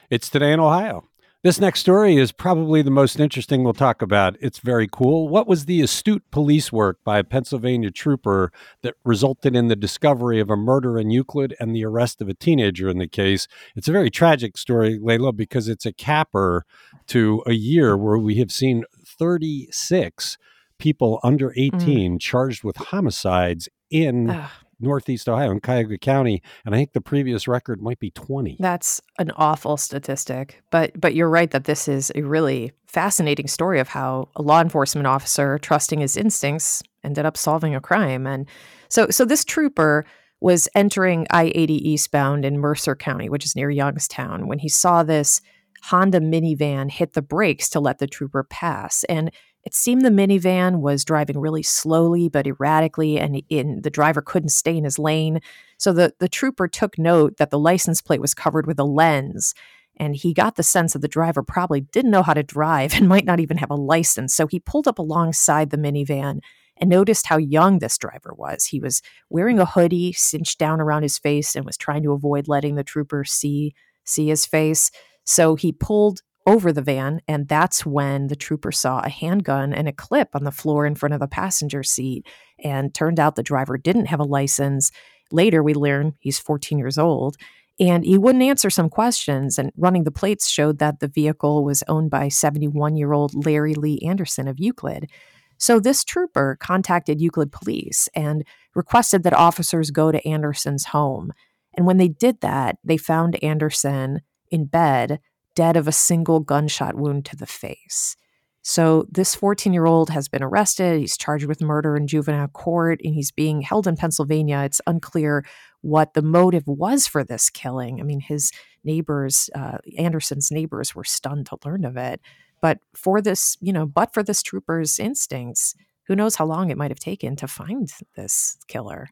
It's 0.09 0.29
today 0.29 0.51
in 0.51 0.59
Ohio. 0.59 1.05
This 1.43 1.59
next 1.59 1.79
story 1.79 2.17
is 2.17 2.31
probably 2.31 2.83
the 2.83 2.91
most 2.91 3.19
interesting 3.19 3.63
we'll 3.63 3.73
talk 3.73 4.03
about. 4.03 4.35
It's 4.39 4.59
very 4.59 4.87
cool. 4.87 5.27
What 5.27 5.47
was 5.47 5.65
the 5.65 5.81
astute 5.81 6.21
police 6.29 6.71
work 6.71 6.99
by 7.03 7.17
a 7.17 7.23
Pennsylvania 7.23 7.89
trooper 7.89 8.51
that 8.83 8.93
resulted 9.03 9.55
in 9.55 9.67
the 9.67 9.75
discovery 9.75 10.39
of 10.39 10.51
a 10.51 10.55
murder 10.55 10.99
in 10.99 11.09
Euclid 11.09 11.55
and 11.59 11.75
the 11.75 11.83
arrest 11.83 12.21
of 12.21 12.29
a 12.29 12.35
teenager 12.35 12.89
in 12.89 12.99
the 12.99 13.07
case? 13.07 13.47
It's 13.75 13.87
a 13.87 13.91
very 13.91 14.11
tragic 14.11 14.55
story, 14.55 14.99
Leila, 15.01 15.33
because 15.33 15.67
it's 15.67 15.87
a 15.87 15.91
capper 15.91 16.63
to 17.07 17.41
a 17.47 17.53
year 17.53 17.97
where 17.97 18.19
we 18.19 18.35
have 18.35 18.51
seen 18.51 18.83
36 19.03 20.37
people 20.77 21.19
under 21.23 21.49
mm. 21.49 21.73
18 21.73 22.17
mm. 22.17 22.19
charged 22.19 22.63
with 22.63 22.77
homicides 22.77 23.67
in 23.89 24.29
Ugh. 24.29 24.49
Northeast 24.81 25.29
Ohio 25.29 25.51
in 25.51 25.59
Cuyahoga 25.59 25.97
County, 25.97 26.41
and 26.65 26.75
I 26.75 26.77
think 26.77 26.93
the 26.93 27.01
previous 27.01 27.47
record 27.47 27.81
might 27.81 27.99
be 27.99 28.11
20. 28.11 28.57
That's 28.59 29.01
an 29.19 29.31
awful 29.35 29.77
statistic, 29.77 30.61
but 30.71 30.99
but 30.99 31.15
you're 31.15 31.29
right 31.29 31.51
that 31.51 31.65
this 31.65 31.87
is 31.87 32.11
a 32.15 32.21
really 32.21 32.71
fascinating 32.87 33.47
story 33.47 33.79
of 33.79 33.87
how 33.87 34.29
a 34.35 34.41
law 34.41 34.61
enforcement 34.61 35.07
officer 35.07 35.57
trusting 35.59 35.99
his 35.99 36.17
instincts 36.17 36.83
ended 37.03 37.25
up 37.25 37.37
solving 37.37 37.73
a 37.75 37.81
crime. 37.81 38.27
And 38.27 38.47
so 38.89 39.09
so 39.09 39.25
this 39.25 39.45
trooper 39.45 40.05
was 40.41 40.67
entering 40.73 41.27
I-80 41.29 41.69
eastbound 41.69 42.45
in 42.45 42.57
Mercer 42.59 42.95
County, 42.95 43.29
which 43.29 43.45
is 43.45 43.55
near 43.55 43.69
Youngstown, 43.69 44.47
when 44.47 44.59
he 44.59 44.69
saw 44.69 45.03
this 45.03 45.39
Honda 45.83 46.19
minivan 46.19 46.91
hit 46.91 47.13
the 47.13 47.21
brakes 47.21 47.69
to 47.69 47.79
let 47.79 47.99
the 47.99 48.07
trooper 48.07 48.43
pass. 48.43 49.03
And 49.05 49.31
it 49.63 49.75
seemed 49.75 50.03
the 50.03 50.09
minivan 50.09 50.79
was 50.79 51.05
driving 51.05 51.39
really 51.39 51.63
slowly 51.63 52.29
but 52.29 52.47
erratically, 52.47 53.19
and 53.19 53.43
in, 53.49 53.81
the 53.81 53.89
driver 53.89 54.21
couldn't 54.21 54.49
stay 54.49 54.75
in 54.75 54.83
his 54.83 54.97
lane. 54.97 55.39
So 55.77 55.93
the, 55.93 56.13
the 56.19 56.29
trooper 56.29 56.67
took 56.67 56.97
note 56.97 57.37
that 57.37 57.51
the 57.51 57.59
license 57.59 58.01
plate 58.01 58.21
was 58.21 58.33
covered 58.33 58.65
with 58.65 58.79
a 58.79 58.83
lens, 58.83 59.53
and 59.97 60.15
he 60.15 60.33
got 60.33 60.55
the 60.55 60.63
sense 60.63 60.93
that 60.93 60.99
the 60.99 61.07
driver 61.07 61.43
probably 61.43 61.81
didn't 61.81 62.11
know 62.11 62.23
how 62.23 62.33
to 62.33 62.43
drive 62.43 62.93
and 62.95 63.07
might 63.07 63.25
not 63.25 63.39
even 63.39 63.57
have 63.57 63.69
a 63.69 63.75
license. 63.75 64.33
So 64.33 64.47
he 64.47 64.59
pulled 64.59 64.87
up 64.87 64.99
alongside 64.99 65.69
the 65.69 65.77
minivan 65.77 66.39
and 66.77 66.89
noticed 66.89 67.27
how 67.27 67.37
young 67.37 67.77
this 67.79 67.97
driver 67.99 68.33
was. 68.35 68.65
He 68.65 68.79
was 68.79 69.03
wearing 69.29 69.59
a 69.59 69.65
hoodie 69.65 70.13
cinched 70.13 70.57
down 70.57 70.81
around 70.81 71.03
his 71.03 71.19
face 71.19 71.55
and 71.55 71.65
was 71.65 71.77
trying 71.77 72.01
to 72.03 72.13
avoid 72.13 72.47
letting 72.47 72.75
the 72.75 72.83
trooper 72.83 73.23
see 73.23 73.75
see 74.03 74.27
his 74.27 74.47
face. 74.47 74.89
So 75.23 75.55
he 75.55 75.71
pulled 75.71 76.21
over 76.47 76.73
the 76.73 76.81
van, 76.81 77.21
and 77.27 77.47
that's 77.47 77.85
when 77.85 78.27
the 78.27 78.35
trooper 78.35 78.71
saw 78.71 78.99
a 79.01 79.09
handgun 79.09 79.73
and 79.73 79.87
a 79.87 79.93
clip 79.93 80.29
on 80.33 80.43
the 80.43 80.51
floor 80.51 80.85
in 80.85 80.95
front 80.95 81.13
of 81.13 81.19
the 81.19 81.27
passenger 81.27 81.83
seat. 81.83 82.25
And 82.63 82.93
turned 82.93 83.19
out 83.19 83.35
the 83.35 83.43
driver 83.43 83.77
didn't 83.77 84.07
have 84.07 84.19
a 84.19 84.25
license. 84.25 84.91
Later, 85.31 85.63
we 85.63 85.73
learn 85.73 86.13
he's 86.19 86.39
14 86.39 86.77
years 86.77 86.97
old. 86.97 87.37
And 87.79 88.05
he 88.05 88.17
wouldn't 88.17 88.43
answer 88.43 88.69
some 88.69 88.89
questions. 88.89 89.57
And 89.57 89.71
running 89.75 90.03
the 90.03 90.11
plates 90.11 90.47
showed 90.47 90.77
that 90.79 90.99
the 90.99 91.07
vehicle 91.07 91.63
was 91.63 91.83
owned 91.87 92.11
by 92.11 92.27
71 92.27 92.95
year 92.95 93.13
old 93.13 93.45
Larry 93.45 93.73
Lee 93.73 93.99
Anderson 94.05 94.47
of 94.47 94.59
Euclid. 94.59 95.09
So 95.57 95.79
this 95.79 96.03
trooper 96.03 96.57
contacted 96.59 97.21
Euclid 97.21 97.51
police 97.51 98.09
and 98.15 98.45
requested 98.75 99.23
that 99.23 99.33
officers 99.33 99.91
go 99.91 100.11
to 100.11 100.27
Anderson's 100.27 100.85
home. 100.85 101.31
And 101.75 101.85
when 101.85 101.97
they 101.97 102.07
did 102.07 102.41
that, 102.41 102.77
they 102.83 102.97
found 102.97 103.41
Anderson 103.43 104.21
in 104.51 104.65
bed 104.65 105.19
dead 105.55 105.75
of 105.75 105.87
a 105.87 105.91
single 105.91 106.39
gunshot 106.39 106.95
wound 106.95 107.25
to 107.25 107.35
the 107.35 107.45
face. 107.45 108.15
So, 108.63 109.07
this 109.09 109.33
14 109.33 109.73
year 109.73 109.87
old 109.87 110.11
has 110.11 110.27
been 110.27 110.43
arrested. 110.43 110.99
He's 110.99 111.17
charged 111.17 111.45
with 111.45 111.61
murder 111.61 111.97
in 111.97 112.05
juvenile 112.05 112.47
court 112.47 113.01
and 113.03 113.15
he's 113.15 113.31
being 113.31 113.61
held 113.61 113.87
in 113.87 113.95
Pennsylvania. 113.95 114.59
It's 114.59 114.81
unclear 114.85 115.43
what 115.81 116.13
the 116.13 116.21
motive 116.21 116.67
was 116.67 117.07
for 117.07 117.23
this 117.23 117.49
killing. 117.49 117.99
I 117.99 118.03
mean, 118.03 118.19
his 118.19 118.51
neighbors, 118.83 119.49
uh, 119.55 119.79
Anderson's 119.97 120.51
neighbors, 120.51 120.93
were 120.93 121.03
stunned 121.03 121.47
to 121.47 121.57
learn 121.65 121.85
of 121.85 121.97
it. 121.97 122.21
But 122.61 122.77
for 122.93 123.19
this, 123.19 123.57
you 123.61 123.73
know, 123.73 123.87
but 123.87 124.13
for 124.13 124.21
this 124.21 124.43
trooper's 124.43 124.99
instincts, 124.99 125.73
who 126.03 126.15
knows 126.15 126.35
how 126.35 126.45
long 126.45 126.69
it 126.69 126.77
might 126.77 126.91
have 126.91 126.99
taken 126.99 127.35
to 127.37 127.47
find 127.47 127.91
this 128.15 128.57
killer. 128.67 129.09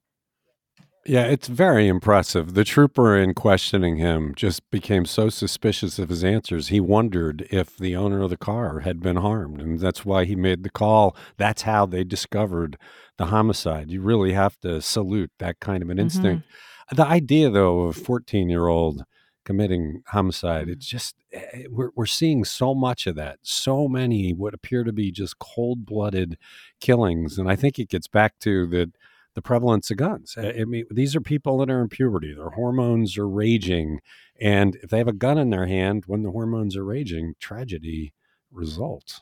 Yeah, 1.06 1.24
it's 1.24 1.48
very 1.48 1.88
impressive. 1.88 2.54
The 2.54 2.66
trooper 2.66 3.18
in 3.18 3.34
questioning 3.34 3.98
him 3.98 4.34
just 4.36 4.70
became 4.70 5.06
so 5.06 5.30
suspicious 5.30 5.98
of 5.98 6.10
his 6.10 6.24
answers. 6.24 6.68
He 6.68 6.80
wondered 6.80 7.48
if 7.50 7.78
the 7.78 7.96
owner 7.96 8.22
of 8.22 8.30
the 8.30 8.38
car 8.38 8.82
had 8.82 9.00
been 9.02 9.16
harmed, 9.16 9.62
and 9.62 9.80
that's 9.80 10.06
why 10.06 10.26
he 10.26 10.36
made 10.36 10.64
the 10.64 10.70
call. 10.70 11.16
That's 11.38 11.62
how 11.64 11.86
they 11.86 12.04
discovered 12.04 12.78
the 13.18 13.28
homicide. 13.28 13.92
You 13.92 14.02
really 14.02 14.34
have 14.34 14.60
to 14.60 14.82
salute 14.82 15.32
that 15.40 15.60
kind 15.60 15.82
of 15.82 15.90
an 15.90 16.00
instinct. 16.00 16.46
Mm-hmm. 16.46 16.96
The 16.96 17.08
idea, 17.08 17.50
though, 17.50 17.82
of 17.82 17.98
a 17.98 18.00
14 18.00 18.50
year 18.50 18.68
old 18.68 19.04
committing 19.46 20.04
homicide, 20.08 20.68
it's 20.68 20.86
just, 20.86 21.16
eh, 21.32 21.64
we're, 21.70 21.92
we're 21.96 22.06
seeing 22.06 22.44
so 22.44 22.76
much 22.76 23.08
of 23.08 23.16
that. 23.16 23.40
So 23.42 23.88
many 23.88 24.32
what 24.32 24.54
appear 24.54 24.84
to 24.84 24.92
be 24.92 25.12
just 25.12 25.40
cold 25.40 25.86
blooded 25.86 26.38
killings. 26.82 27.38
And 27.38 27.50
I 27.50 27.56
think 27.56 27.80
it 27.80 27.90
gets 27.90 28.08
back 28.08 28.38
to 28.40 28.68
that 28.68 28.92
the 29.40 29.48
prevalence 29.48 29.90
of 29.90 29.96
guns. 29.96 30.36
I 30.38 30.66
mean, 30.66 30.84
these 30.92 31.16
are 31.16 31.22
people 31.22 31.60
that 31.60 31.70
are 31.70 31.82
in 31.82 31.88
puberty, 31.88 32.34
their 32.34 32.50
hormones 32.50 33.18
are 33.18 33.28
raging. 33.28 34.02
And 34.42 34.76
if 34.84 34.90
they 34.90 34.98
have 34.98 35.08
a 35.08 35.14
gun 35.14 35.38
in 35.38 35.50
their 35.50 35.66
hand 35.66 36.04
when 36.08 36.24
the 36.24 36.32
hormones 36.32 36.76
are 36.76 36.84
raging, 36.84 37.36
tragedy 37.40 38.12
results. 38.52 39.22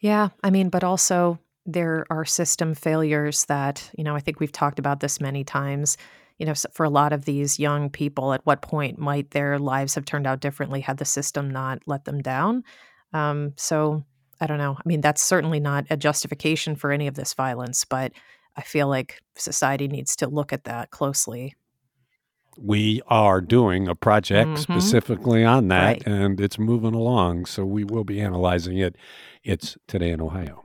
Yeah. 0.00 0.28
I 0.42 0.50
mean, 0.50 0.68
but 0.68 0.84
also 0.84 1.38
there 1.64 2.04
are 2.10 2.26
system 2.26 2.74
failures 2.74 3.46
that, 3.46 3.90
you 3.96 4.04
know, 4.04 4.14
I 4.14 4.20
think 4.20 4.38
we've 4.38 4.52
talked 4.52 4.78
about 4.78 5.00
this 5.00 5.18
many 5.18 5.44
times. 5.44 5.96
You 6.38 6.44
know, 6.44 6.54
for 6.72 6.84
a 6.84 6.90
lot 6.90 7.14
of 7.14 7.24
these 7.24 7.58
young 7.58 7.88
people, 7.88 8.34
at 8.34 8.44
what 8.44 8.60
point 8.60 8.98
might 8.98 9.30
their 9.30 9.58
lives 9.58 9.94
have 9.94 10.04
turned 10.04 10.26
out 10.26 10.40
differently 10.40 10.82
had 10.82 10.98
the 10.98 11.06
system 11.06 11.50
not 11.50 11.78
let 11.86 12.04
them 12.04 12.20
down? 12.20 12.64
Um, 13.14 13.54
so 13.56 14.04
I 14.40 14.46
don't 14.46 14.58
know. 14.58 14.76
I 14.76 14.82
mean, 14.84 15.00
that's 15.00 15.22
certainly 15.22 15.60
not 15.60 15.86
a 15.88 15.96
justification 15.96 16.76
for 16.76 16.92
any 16.92 17.06
of 17.06 17.14
this 17.14 17.32
violence, 17.32 17.86
but 17.86 18.12
I 18.56 18.62
feel 18.62 18.88
like 18.88 19.20
society 19.36 19.88
needs 19.88 20.16
to 20.16 20.28
look 20.28 20.52
at 20.52 20.64
that 20.64 20.90
closely. 20.90 21.54
We 22.56 23.02
are 23.08 23.40
doing 23.40 23.88
a 23.88 23.96
project 23.96 24.48
mm-hmm. 24.50 24.62
specifically 24.62 25.44
on 25.44 25.68
that, 25.68 25.84
right. 25.84 26.06
and 26.06 26.40
it's 26.40 26.58
moving 26.58 26.94
along. 26.94 27.46
So 27.46 27.64
we 27.64 27.82
will 27.82 28.04
be 28.04 28.20
analyzing 28.20 28.78
it. 28.78 28.96
It's 29.42 29.76
today 29.88 30.10
in 30.10 30.20
Ohio. 30.20 30.63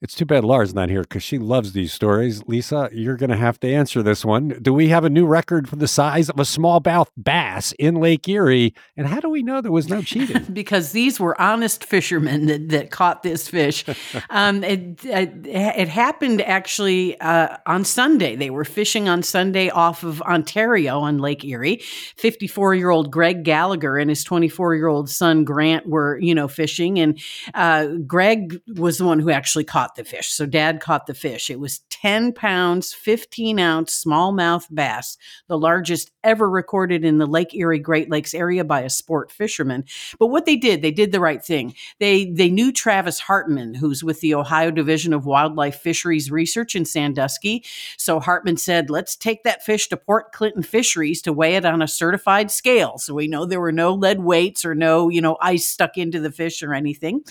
It's 0.00 0.14
too 0.14 0.26
bad 0.26 0.44
Laura's 0.44 0.74
not 0.74 0.90
here 0.90 1.00
because 1.00 1.24
she 1.24 1.38
loves 1.38 1.72
these 1.72 1.92
stories. 1.92 2.44
Lisa, 2.46 2.88
you're 2.92 3.16
going 3.16 3.30
to 3.30 3.36
have 3.36 3.58
to 3.60 3.72
answer 3.72 4.00
this 4.00 4.24
one. 4.24 4.50
Do 4.62 4.72
we 4.72 4.90
have 4.90 5.02
a 5.02 5.10
new 5.10 5.26
record 5.26 5.68
for 5.68 5.74
the 5.74 5.88
size 5.88 6.30
of 6.30 6.38
a 6.38 6.44
smallmouth 6.44 7.08
bass 7.16 7.72
in 7.80 7.96
Lake 7.96 8.28
Erie? 8.28 8.74
And 8.96 9.08
how 9.08 9.18
do 9.18 9.28
we 9.28 9.42
know 9.42 9.60
there 9.60 9.72
was 9.72 9.88
no 9.88 10.00
cheating? 10.00 10.44
because 10.52 10.92
these 10.92 11.18
were 11.18 11.38
honest 11.40 11.84
fishermen 11.84 12.46
that, 12.46 12.68
that 12.68 12.90
caught 12.92 13.24
this 13.24 13.48
fish. 13.48 13.84
um, 14.30 14.62
it, 14.62 15.04
it, 15.04 15.32
it, 15.44 15.88
happened 15.88 16.42
actually 16.42 17.20
uh, 17.20 17.56
on 17.66 17.84
Sunday. 17.84 18.36
They 18.36 18.50
were 18.50 18.64
fishing 18.64 19.08
on 19.08 19.24
Sunday 19.24 19.68
off 19.68 20.04
of 20.04 20.22
Ontario 20.22 21.00
on 21.00 21.18
Lake 21.18 21.44
Erie. 21.44 21.78
54 22.16 22.76
year 22.76 22.90
old 22.90 23.10
Greg 23.10 23.42
Gallagher 23.42 23.98
and 23.98 24.10
his 24.10 24.22
24 24.22 24.76
year 24.76 24.86
old 24.86 25.10
son 25.10 25.42
Grant 25.42 25.88
were, 25.88 26.20
you 26.20 26.36
know, 26.36 26.46
fishing. 26.46 27.00
And 27.00 27.20
uh, 27.52 27.88
Greg 28.06 28.60
was 28.76 28.98
the 28.98 29.04
one 29.04 29.18
who 29.18 29.30
actually 29.30 29.64
caught 29.64 29.87
caught 29.88 29.96
the 29.96 30.04
fish. 30.04 30.28
So 30.28 30.44
dad 30.44 30.80
caught 30.80 31.06
the 31.06 31.14
fish. 31.14 31.48
It 31.48 31.60
was 31.60 31.80
10 31.90 32.32
pounds, 32.34 32.92
15 32.92 33.58
ounce 33.58 34.04
smallmouth 34.04 34.66
bass, 34.70 35.16
the 35.46 35.58
largest 35.58 36.10
ever 36.22 36.48
recorded 36.48 37.04
in 37.04 37.16
the 37.18 37.26
Lake 37.26 37.54
Erie 37.54 37.78
Great 37.78 38.10
Lakes 38.10 38.34
area 38.34 38.64
by 38.64 38.82
a 38.82 38.90
sport 38.90 39.32
fisherman. 39.32 39.84
But 40.18 40.26
what 40.26 40.44
they 40.44 40.56
did, 40.56 40.82
they 40.82 40.90
did 40.90 41.12
the 41.12 41.20
right 41.20 41.42
thing. 41.42 41.74
They 42.00 42.26
they 42.26 42.50
knew 42.50 42.70
Travis 42.70 43.18
Hartman, 43.18 43.74
who's 43.74 44.04
with 44.04 44.20
the 44.20 44.34
Ohio 44.34 44.70
Division 44.70 45.14
of 45.14 45.24
Wildlife 45.24 45.76
Fisheries 45.76 46.30
Research 46.30 46.76
in 46.76 46.84
Sandusky. 46.84 47.64
So 47.96 48.20
Hartman 48.20 48.58
said, 48.58 48.90
"Let's 48.90 49.16
take 49.16 49.42
that 49.44 49.64
fish 49.64 49.88
to 49.88 49.96
Port 49.96 50.32
Clinton 50.32 50.62
Fisheries 50.62 51.22
to 51.22 51.32
weigh 51.32 51.56
it 51.56 51.64
on 51.64 51.80
a 51.80 51.88
certified 51.88 52.50
scale." 52.50 52.98
So 52.98 53.14
we 53.14 53.26
know 53.26 53.46
there 53.46 53.60
were 53.60 53.72
no 53.72 53.94
lead 53.94 54.20
weights 54.20 54.64
or 54.64 54.74
no, 54.74 55.08
you 55.08 55.22
know, 55.22 55.38
ice 55.40 55.66
stuck 55.66 55.96
into 55.96 56.20
the 56.20 56.32
fish 56.32 56.62
or 56.62 56.74
anything. 56.74 57.22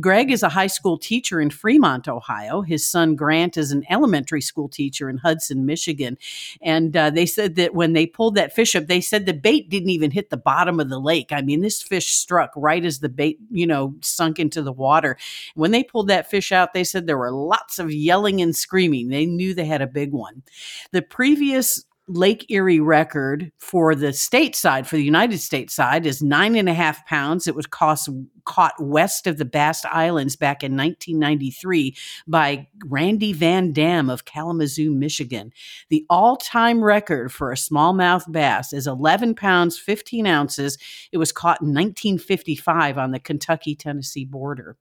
Greg 0.00 0.30
is 0.30 0.42
a 0.42 0.48
high 0.48 0.68
school 0.68 0.96
teacher 0.96 1.40
in 1.40 1.50
Fremont, 1.50 1.97
Ohio. 2.06 2.60
His 2.60 2.86
son 2.86 3.16
Grant 3.16 3.56
is 3.56 3.72
an 3.72 3.84
elementary 3.90 4.42
school 4.42 4.68
teacher 4.68 5.08
in 5.08 5.16
Hudson, 5.16 5.66
Michigan. 5.66 6.18
And 6.60 6.96
uh, 6.96 7.10
they 7.10 7.26
said 7.26 7.56
that 7.56 7.74
when 7.74 7.94
they 7.94 8.06
pulled 8.06 8.34
that 8.34 8.54
fish 8.54 8.76
up, 8.76 8.86
they 8.86 9.00
said 9.00 9.26
the 9.26 9.32
bait 9.32 9.68
didn't 9.68 9.90
even 9.90 10.10
hit 10.10 10.30
the 10.30 10.36
bottom 10.36 10.78
of 10.78 10.90
the 10.90 11.00
lake. 11.00 11.32
I 11.32 11.40
mean, 11.42 11.62
this 11.62 11.82
fish 11.82 12.12
struck 12.12 12.52
right 12.54 12.84
as 12.84 13.00
the 13.00 13.08
bait, 13.08 13.38
you 13.50 13.66
know, 13.66 13.94
sunk 14.02 14.38
into 14.38 14.62
the 14.62 14.72
water. 14.72 15.16
When 15.54 15.70
they 15.70 15.82
pulled 15.82 16.08
that 16.08 16.30
fish 16.30 16.52
out, 16.52 16.74
they 16.74 16.84
said 16.84 17.06
there 17.06 17.18
were 17.18 17.32
lots 17.32 17.78
of 17.78 17.90
yelling 17.90 18.40
and 18.40 18.54
screaming. 18.54 19.08
They 19.08 19.26
knew 19.26 19.54
they 19.54 19.64
had 19.64 19.82
a 19.82 19.86
big 19.86 20.12
one. 20.12 20.42
The 20.92 21.02
previous 21.02 21.84
Lake 22.08 22.46
Erie 22.48 22.80
record 22.80 23.52
for 23.58 23.94
the 23.94 24.12
state 24.12 24.56
side, 24.56 24.86
for 24.86 24.96
the 24.96 25.04
United 25.04 25.38
States 25.38 25.74
side, 25.74 26.06
is 26.06 26.22
nine 26.22 26.56
and 26.56 26.68
a 26.68 26.74
half 26.74 27.06
pounds. 27.06 27.46
It 27.46 27.54
was 27.54 27.66
cost, 27.66 28.08
caught 28.44 28.74
west 28.80 29.26
of 29.26 29.36
the 29.36 29.44
Bass 29.44 29.84
Islands 29.84 30.34
back 30.34 30.64
in 30.64 30.76
1993 30.76 31.94
by 32.26 32.66
Randy 32.86 33.32
Van 33.34 33.72
Dam 33.72 34.08
of 34.08 34.24
Kalamazoo, 34.24 34.90
Michigan. 34.90 35.52
The 35.90 36.06
all 36.08 36.36
time 36.36 36.82
record 36.82 37.30
for 37.30 37.52
a 37.52 37.56
smallmouth 37.56 38.30
bass 38.32 38.72
is 38.72 38.86
11 38.86 39.34
pounds, 39.34 39.78
15 39.78 40.26
ounces. 40.26 40.78
It 41.12 41.18
was 41.18 41.30
caught 41.30 41.60
in 41.60 41.68
1955 41.68 42.96
on 42.96 43.10
the 43.10 43.20
Kentucky 43.20 43.74
Tennessee 43.74 44.24
border. 44.24 44.76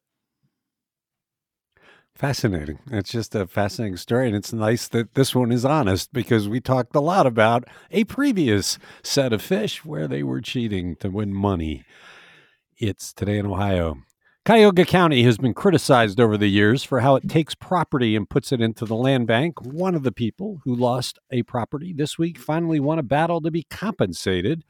Fascinating. 2.18 2.80
It's 2.90 3.12
just 3.12 3.36
a 3.36 3.46
fascinating 3.46 3.96
story. 3.98 4.26
And 4.26 4.36
it's 4.36 4.52
nice 4.52 4.88
that 4.88 5.14
this 5.14 5.36
one 5.36 5.52
is 5.52 5.64
honest 5.64 6.12
because 6.14 6.50
we 6.50 6.60
talked 6.60 6.96
a 6.96 7.00
lot 7.00 7.28
about 7.28 7.66
a 7.92 8.06
previous 8.06 8.80
set 9.04 9.34
of 9.34 9.42
fish 9.42 9.86
where 9.86 10.08
they 10.08 10.24
were 10.24 10.42
cheating 10.42 10.96
to 10.96 11.12
win 11.12 11.32
money. 11.32 11.84
It's 12.76 13.14
today 13.14 13.38
in 13.38 13.46
Ohio. 13.46 13.98
Cuyahoga 14.46 14.86
County 14.86 15.22
has 15.24 15.38
been 15.38 15.54
criticized 15.54 16.20
over 16.20 16.38
the 16.38 16.48
years 16.48 16.84
for 16.84 17.02
how 17.02 17.16
it 17.16 17.30
takes 17.30 17.54
property 17.54 18.16
and 18.16 18.28
puts 18.28 18.52
it 18.52 18.62
into 18.62 18.86
the 18.86 18.96
land 18.96 19.28
bank. 19.28 19.62
One 19.62 19.94
of 19.94 20.02
the 20.02 20.12
people 20.12 20.62
who 20.64 20.74
lost 20.74 21.20
a 21.30 21.44
property 21.44 21.94
this 21.96 22.18
week 22.18 22.40
finally 22.40 22.80
won 22.80 22.98
a 22.98 23.04
battle 23.04 23.42
to 23.42 23.52
be 23.52 23.68
compensated 23.70 24.64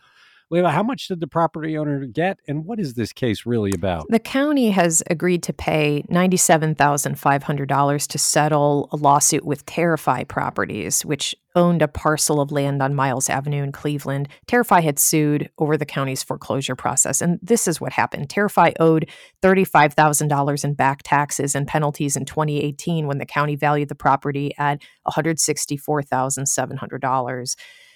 Leila, 0.50 0.72
how 0.72 0.84
much 0.84 1.10
did 1.10 1.20
the 1.20 1.28
property 1.28 1.78
owner 1.78 2.06
get, 2.06 2.40
and 2.48 2.64
what 2.64 2.80
is 2.80 2.94
this 2.94 3.12
case 3.12 3.46
really 3.46 3.74
about? 3.76 4.06
The 4.08 4.18
county 4.18 4.72
has 4.72 5.04
agreed 5.10 5.44
to 5.44 5.52
pay 5.52 6.06
$97,500 6.10 8.08
to 8.08 8.18
settle 8.18 8.88
a 8.94 8.96
lawsuit 8.96 9.46
with 9.46 9.66
Tarrify 9.66 10.26
Properties, 10.26 11.04
which 11.04 11.36
owned 11.54 11.82
a 11.82 11.88
parcel 11.90 12.40
of 12.40 12.54
land 12.54 12.82
on 12.82 12.96
Miles 12.96 13.28
Avenue 13.28 13.62
in 13.62 13.74
Cleveland. 13.74 14.30
Tarrify 14.48 14.82
had 14.82 15.00
sued 15.00 15.50
over 15.58 15.76
the 15.76 15.86
county's 15.86 16.24
foreclosure 16.24 16.78
process, 16.78 17.20
and 17.20 17.40
this 17.42 17.68
is 17.68 17.82
what 17.82 17.92
happened. 17.92 18.30
Tarrify 18.30 18.72
owed 18.80 19.10
$35,000 19.44 20.64
in 20.64 20.76
back 20.76 21.02
taxes 21.04 21.56
and 21.56 21.68
penalties 21.68 22.16
in 22.16 22.24
2018 22.24 23.06
when 23.06 23.18
the 23.18 23.26
county 23.26 23.58
valued 23.58 23.90
the 23.90 23.96
property 23.96 24.54
at 24.58 24.82
$164,700. 25.08 27.56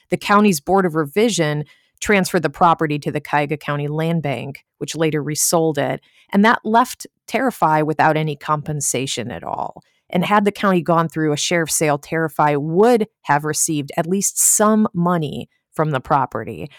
The 0.09 0.17
county's 0.17 0.59
Board 0.59 0.85
of 0.85 0.95
Revision 0.95 1.63
transferred 2.01 2.43
the 2.43 2.49
property 2.49 2.99
to 2.99 3.11
the 3.11 3.21
Cuyahoga 3.21 3.57
County 3.57 3.87
Land 3.87 4.23
Bank, 4.23 4.65
which 4.79 4.95
later 4.95 5.23
resold 5.23 5.77
it. 5.77 6.01
And 6.33 6.43
that 6.43 6.59
left 6.65 7.07
Tarrify 7.27 7.85
without 7.85 8.17
any 8.17 8.35
compensation 8.35 9.31
at 9.31 9.43
all. 9.43 9.81
And 10.09 10.25
had 10.25 10.43
the 10.43 10.51
county 10.51 10.81
gone 10.81 11.07
through 11.07 11.31
a 11.31 11.37
sheriff's 11.37 11.75
sale, 11.75 11.97
Tarrify 11.97 12.57
would 12.57 13.07
have 13.21 13.45
received 13.45 13.91
at 13.95 14.07
least 14.07 14.37
some 14.37 14.87
money 14.93 15.47
from 15.71 15.91
the 15.91 16.01
property. 16.01 16.69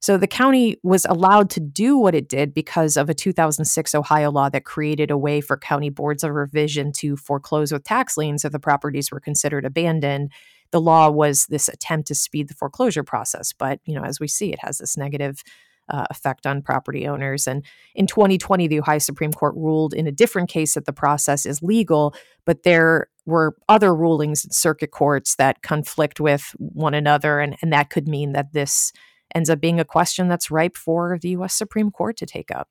So 0.00 0.16
the 0.16 0.28
county 0.28 0.76
was 0.82 1.04
allowed 1.06 1.50
to 1.50 1.60
do 1.60 1.98
what 1.98 2.14
it 2.14 2.28
did 2.28 2.54
because 2.54 2.96
of 2.96 3.10
a 3.10 3.14
2006 3.14 3.94
Ohio 3.94 4.30
law 4.30 4.48
that 4.48 4.64
created 4.64 5.10
a 5.10 5.18
way 5.18 5.40
for 5.40 5.56
county 5.56 5.90
boards 5.90 6.22
of 6.22 6.30
revision 6.30 6.92
to 6.98 7.16
foreclose 7.16 7.72
with 7.72 7.84
tax 7.84 8.16
liens 8.16 8.44
if 8.44 8.52
the 8.52 8.60
properties 8.60 9.10
were 9.10 9.20
considered 9.20 9.64
abandoned 9.64 10.30
the 10.70 10.80
law 10.80 11.10
was 11.10 11.46
this 11.46 11.68
attempt 11.68 12.08
to 12.08 12.14
speed 12.14 12.48
the 12.48 12.54
foreclosure 12.54 13.02
process. 13.02 13.52
But, 13.52 13.80
you 13.84 13.94
know, 13.94 14.04
as 14.04 14.20
we 14.20 14.28
see, 14.28 14.52
it 14.52 14.58
has 14.60 14.78
this 14.78 14.96
negative 14.96 15.42
uh, 15.90 16.04
effect 16.10 16.46
on 16.46 16.62
property 16.62 17.06
owners. 17.06 17.46
And 17.46 17.64
in 17.94 18.06
2020, 18.06 18.68
the 18.68 18.80
Ohio 18.80 18.98
Supreme 18.98 19.32
Court 19.32 19.54
ruled 19.56 19.94
in 19.94 20.06
a 20.06 20.12
different 20.12 20.50
case 20.50 20.74
that 20.74 20.84
the 20.84 20.92
process 20.92 21.46
is 21.46 21.62
legal, 21.62 22.14
but 22.44 22.62
there 22.62 23.08
were 23.24 23.56
other 23.68 23.94
rulings 23.94 24.44
in 24.44 24.50
circuit 24.50 24.90
courts 24.90 25.36
that 25.36 25.62
conflict 25.62 26.20
with 26.20 26.54
one 26.58 26.94
another. 26.94 27.40
And, 27.40 27.56
and 27.62 27.72
that 27.72 27.90
could 27.90 28.08
mean 28.08 28.32
that 28.32 28.52
this 28.52 28.92
ends 29.34 29.50
up 29.50 29.60
being 29.60 29.80
a 29.80 29.84
question 29.84 30.28
that's 30.28 30.50
ripe 30.50 30.76
for 30.76 31.18
the 31.20 31.30
U.S. 31.30 31.54
Supreme 31.54 31.90
Court 31.90 32.16
to 32.18 32.26
take 32.26 32.50
up. 32.50 32.68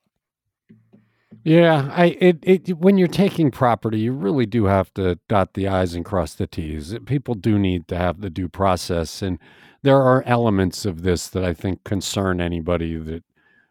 Yeah, 1.47 1.89
I 1.93 2.17
it, 2.19 2.39
it 2.41 2.77
when 2.77 2.97
you're 2.97 3.07
taking 3.07 3.51
property, 3.51 3.99
you 3.99 4.11
really 4.11 4.45
do 4.45 4.65
have 4.65 4.93
to 4.95 5.17
dot 5.29 5.53
the 5.53 5.69
i's 5.69 5.93
and 5.93 6.03
cross 6.03 6.33
the 6.33 6.45
t's. 6.45 6.93
People 7.05 7.35
do 7.35 7.57
need 7.57 7.87
to 7.87 7.97
have 7.97 8.19
the 8.19 8.29
due 8.29 8.49
process, 8.49 9.21
and 9.21 9.39
there 9.81 10.01
are 10.01 10.23
elements 10.25 10.83
of 10.83 11.03
this 11.03 11.29
that 11.29 11.45
I 11.45 11.53
think 11.53 11.85
concern 11.85 12.41
anybody 12.41 12.97
that 12.97 13.23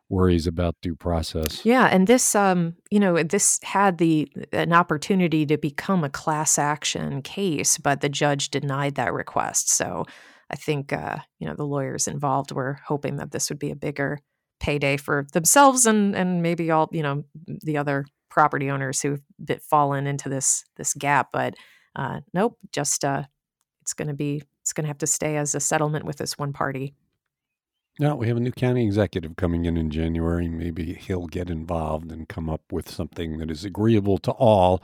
worries 0.08 0.46
about 0.46 0.76
due 0.80 0.96
process. 0.96 1.66
Yeah, 1.66 1.84
and 1.92 2.06
this 2.06 2.34
um, 2.34 2.76
you 2.90 2.98
know, 2.98 3.22
this 3.22 3.60
had 3.62 3.98
the 3.98 4.32
an 4.52 4.72
opportunity 4.72 5.44
to 5.44 5.58
become 5.58 6.02
a 6.02 6.08
class 6.08 6.58
action 6.58 7.20
case, 7.20 7.76
but 7.76 8.00
the 8.00 8.08
judge 8.08 8.48
denied 8.48 8.94
that 8.94 9.12
request. 9.12 9.68
So 9.68 10.06
I 10.48 10.56
think 10.56 10.94
uh, 10.94 11.18
you 11.40 11.46
know, 11.46 11.54
the 11.54 11.66
lawyers 11.66 12.08
involved 12.08 12.52
were 12.52 12.78
hoping 12.86 13.16
that 13.16 13.32
this 13.32 13.50
would 13.50 13.58
be 13.58 13.70
a 13.70 13.76
bigger 13.76 14.20
payday 14.60 14.96
for 14.96 15.26
themselves 15.32 15.86
and 15.86 16.14
and 16.14 16.42
maybe 16.42 16.70
all 16.70 16.88
you 16.92 17.02
know 17.02 17.24
the 17.46 17.76
other 17.76 18.04
property 18.30 18.70
owners 18.70 19.00
who've 19.00 19.22
fallen 19.62 20.06
into 20.06 20.28
this 20.28 20.64
this 20.76 20.94
gap 20.94 21.28
but 21.32 21.54
uh, 21.96 22.20
nope 22.34 22.58
just 22.72 23.04
uh, 23.04 23.22
it's 23.82 23.92
going 23.92 24.08
to 24.08 24.14
be 24.14 24.42
it's 24.62 24.72
going 24.72 24.84
to 24.84 24.88
have 24.88 24.98
to 24.98 25.06
stay 25.06 25.36
as 25.36 25.54
a 25.54 25.60
settlement 25.60 26.04
with 26.04 26.16
this 26.16 26.36
one 26.36 26.52
party 26.52 26.94
no, 27.98 28.14
we 28.14 28.28
have 28.28 28.36
a 28.36 28.40
new 28.40 28.52
county 28.52 28.84
executive 28.84 29.36
coming 29.36 29.64
in 29.64 29.78
in 29.78 29.90
January. 29.90 30.48
Maybe 30.48 30.92
he'll 30.92 31.28
get 31.28 31.48
involved 31.48 32.12
and 32.12 32.28
come 32.28 32.50
up 32.50 32.60
with 32.70 32.90
something 32.90 33.38
that 33.38 33.50
is 33.50 33.64
agreeable 33.64 34.18
to 34.18 34.32
all. 34.32 34.82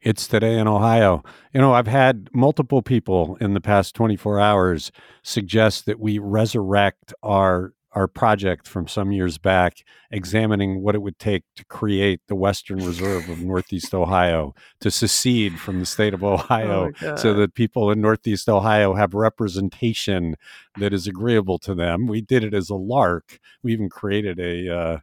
It's 0.00 0.26
today 0.26 0.58
in 0.58 0.66
Ohio. 0.66 1.22
You 1.52 1.60
know, 1.60 1.74
I've 1.74 1.86
had 1.86 2.30
multiple 2.32 2.80
people 2.80 3.36
in 3.38 3.52
the 3.52 3.60
past 3.60 3.94
24 3.94 4.40
hours 4.40 4.92
suggest 5.22 5.84
that 5.84 6.00
we 6.00 6.18
resurrect 6.18 7.12
our 7.22 7.74
our 7.94 8.08
project 8.08 8.66
from 8.66 8.88
some 8.88 9.12
years 9.12 9.38
back 9.38 9.84
examining 10.10 10.82
what 10.82 10.94
it 10.94 11.02
would 11.02 11.18
take 11.18 11.44
to 11.56 11.64
create 11.66 12.20
the 12.28 12.34
Western 12.34 12.84
Reserve 12.84 13.28
of 13.28 13.40
Northeast 13.40 13.94
Ohio 13.94 14.54
to 14.80 14.90
secede 14.90 15.58
from 15.58 15.80
the 15.80 15.86
state 15.86 16.12
of 16.12 16.22
oh 16.24 16.34
Ohio 16.34 16.90
oh 17.02 17.16
so 17.16 17.32
that 17.34 17.54
people 17.54 17.90
in 17.90 18.00
Northeast 18.00 18.48
Ohio 18.48 18.94
have 18.94 19.14
representation 19.14 20.36
that 20.78 20.92
is 20.92 21.06
agreeable 21.06 21.58
to 21.60 21.74
them. 21.74 22.06
We 22.06 22.20
did 22.20 22.44
it 22.44 22.54
as 22.54 22.68
a 22.68 22.74
lark. 22.74 23.38
We 23.62 23.72
even 23.72 23.88
created 23.88 24.38
a 24.40 24.76
uh, 24.76 24.98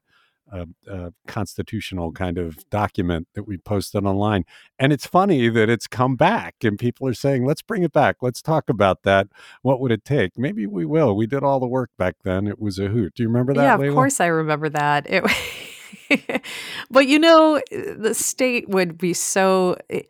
a, 0.52 0.68
a, 0.88 1.14
constitutional 1.28 2.12
kind 2.12 2.38
of 2.38 2.70
document 2.70 3.28
that 3.36 3.44
we 3.44 3.58
posted 3.58 4.06
online. 4.06 4.46
And 4.78 4.92
it's 4.92 5.08
funny 5.08 5.50
that 5.50 5.70
it's 5.70 5.88
come 5.88 6.16
back 6.16 6.56
and 6.64 6.78
people 6.78 7.08
are 7.08 7.14
saying, 7.14 7.46
let's 7.46 7.62
bring 7.62 7.84
it 7.84 7.94
back. 7.94 8.18
Let's 8.22 8.42
talk 8.42 8.70
about 8.70 9.04
that. 9.04 9.28
What 9.62 9.80
would 9.80 9.92
it 9.92 10.04
take? 10.04 10.38
Maybe 10.38 10.68
we 10.68 10.86
will. 10.86 11.16
We 11.16 11.28
did 11.28 11.44
all 11.44 11.60
the 11.60 11.68
work 11.68 11.90
back 11.98 12.16
then. 12.24 12.48
It 12.48 12.60
was 12.60 12.80
a 12.80 12.88
hoot. 12.88 13.16
Do 13.16 13.24
you 13.24 13.30
remember 13.30 13.54
that? 13.54 13.80
Yeah, 13.80 13.88
of 13.88 13.94
course 13.94 14.20
I 14.20 14.28
remember 14.28 14.70
that. 14.70 15.08
It, 15.10 15.24
but 16.92 17.08
you 17.08 17.20
know, 17.20 17.62
the 17.72 18.14
state 18.14 18.70
would 18.70 18.98
be 18.98 19.14
so. 19.14 19.78
Eh, 19.90 20.02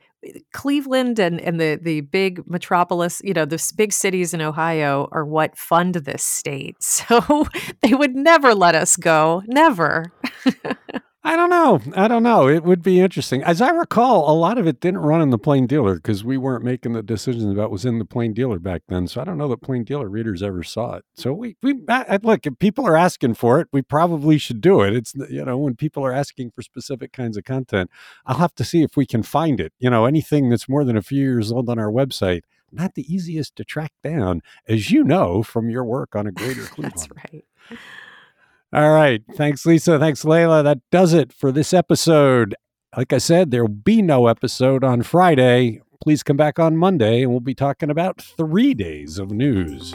Cleveland 0.54 1.20
and, 1.20 1.40
and 1.42 1.60
the, 1.60 1.80
the 1.82 2.02
big 2.02 2.48
metropolis, 2.48 3.22
you 3.24 3.34
know, 3.34 3.46
the 3.46 3.74
big 3.76 3.92
cities 3.94 4.34
in 4.34 4.42
Ohio 4.42 5.08
are 5.12 5.26
what 5.26 5.58
fund 5.58 5.96
this 5.96 6.24
state. 6.24 6.78
So 7.02 7.48
they 7.82 7.94
would 7.94 8.16
never 8.16 8.54
let 8.54 8.76
us 8.76 8.96
go. 8.96 9.42
Never. 9.48 10.14
I 11.24 11.36
don't 11.36 11.52
know. 11.52 11.80
I 11.96 12.08
don't 12.08 12.24
know. 12.24 12.48
It 12.48 12.64
would 12.64 12.82
be 12.82 13.00
interesting. 13.00 13.44
As 13.44 13.62
I 13.62 13.70
recall, 13.70 14.32
a 14.32 14.34
lot 14.34 14.58
of 14.58 14.66
it 14.66 14.80
didn't 14.80 15.02
run 15.02 15.22
in 15.22 15.30
the 15.30 15.38
plain 15.38 15.68
dealer 15.68 15.96
because 15.96 16.24
we 16.24 16.36
weren't 16.36 16.64
making 16.64 16.94
the 16.94 17.04
decisions 17.04 17.44
about 17.46 17.64
what 17.64 17.72
was 17.72 17.86
in 17.86 18.00
the 18.00 18.06
plain 18.06 18.34
dealer 18.34 18.58
back 18.58 18.82
then. 18.88 19.08
So 19.08 19.22
I 19.22 19.24
don't 19.24 19.38
know 19.38 19.48
that 19.50 19.62
plain 19.62 19.84
dealer 19.84 20.10
readers 20.10 20.42
ever 20.42 20.64
saw 20.64 20.96
it. 20.96 21.06
So 21.14 21.32
we, 21.32 21.58
we 21.62 21.76
I, 21.88 22.18
look, 22.24 22.48
if 22.48 22.58
people 22.58 22.88
are 22.88 22.98
asking 22.98 23.36
for 23.36 23.60
it, 23.60 23.68
we 23.72 23.84
probably 23.84 24.40
should 24.40 24.62
do 24.62 24.82
it. 24.82 24.96
It's, 24.96 25.14
you 25.30 25.46
know, 25.46 25.60
when 25.60 25.76
people 25.76 26.04
are 26.04 26.12
asking 26.12 26.52
for 26.56 26.64
specific 26.64 27.14
kinds 27.14 27.38
of 27.38 27.44
content, 27.44 27.92
I'll 28.26 28.38
have 28.38 28.56
to 28.56 28.64
see 28.64 28.82
if 28.82 28.98
we 28.98 29.06
can 29.06 29.22
find 29.22 29.60
it. 29.60 29.74
You 29.78 29.92
know, 29.92 30.06
anything 30.06 30.50
that's 30.50 30.68
more 30.68 30.84
than 30.84 30.98
a 30.98 31.04
few 31.04 31.22
years 31.22 31.52
old 31.52 31.70
on 31.70 31.78
our 31.78 31.92
website, 31.92 32.42
not 32.72 32.96
the 32.96 33.14
easiest 33.14 33.56
to 33.58 33.64
track 33.64 33.92
down, 34.04 34.42
as 34.68 34.90
you 34.90 35.04
know 35.04 35.44
from 35.44 35.70
your 35.70 35.86
work 35.86 36.16
on 36.16 36.26
a 36.26 36.32
greater 36.32 36.64
Cleveland. 36.66 36.94
That's 36.96 37.10
right. 37.12 37.46
All 38.74 38.92
right. 38.92 39.22
Thanks, 39.36 39.66
Lisa. 39.66 40.00
Thanks, 40.00 40.24
Leila. 40.24 40.64
That 40.64 40.80
does 40.92 41.14
it 41.14 41.34
for 41.34 41.52
this 41.52 41.74
episode. 41.74 42.56
Like 42.96 43.12
I 43.12 43.18
said, 43.18 43.52
there 43.52 43.64
will 43.64 43.70
be 43.70 44.02
no 44.02 44.28
episode 44.28 44.84
on 44.84 45.02
Friday. 45.04 45.82
Please 46.02 46.24
come 46.24 46.38
back 46.38 46.58
on 46.58 46.78
Monday 46.78 47.22
and 47.22 47.32
we'll 47.32 47.42
be 47.42 47.54
talking 47.54 47.90
about 47.90 48.22
three 48.22 48.74
days 48.74 49.20
of 49.20 49.32
news. 49.32 49.94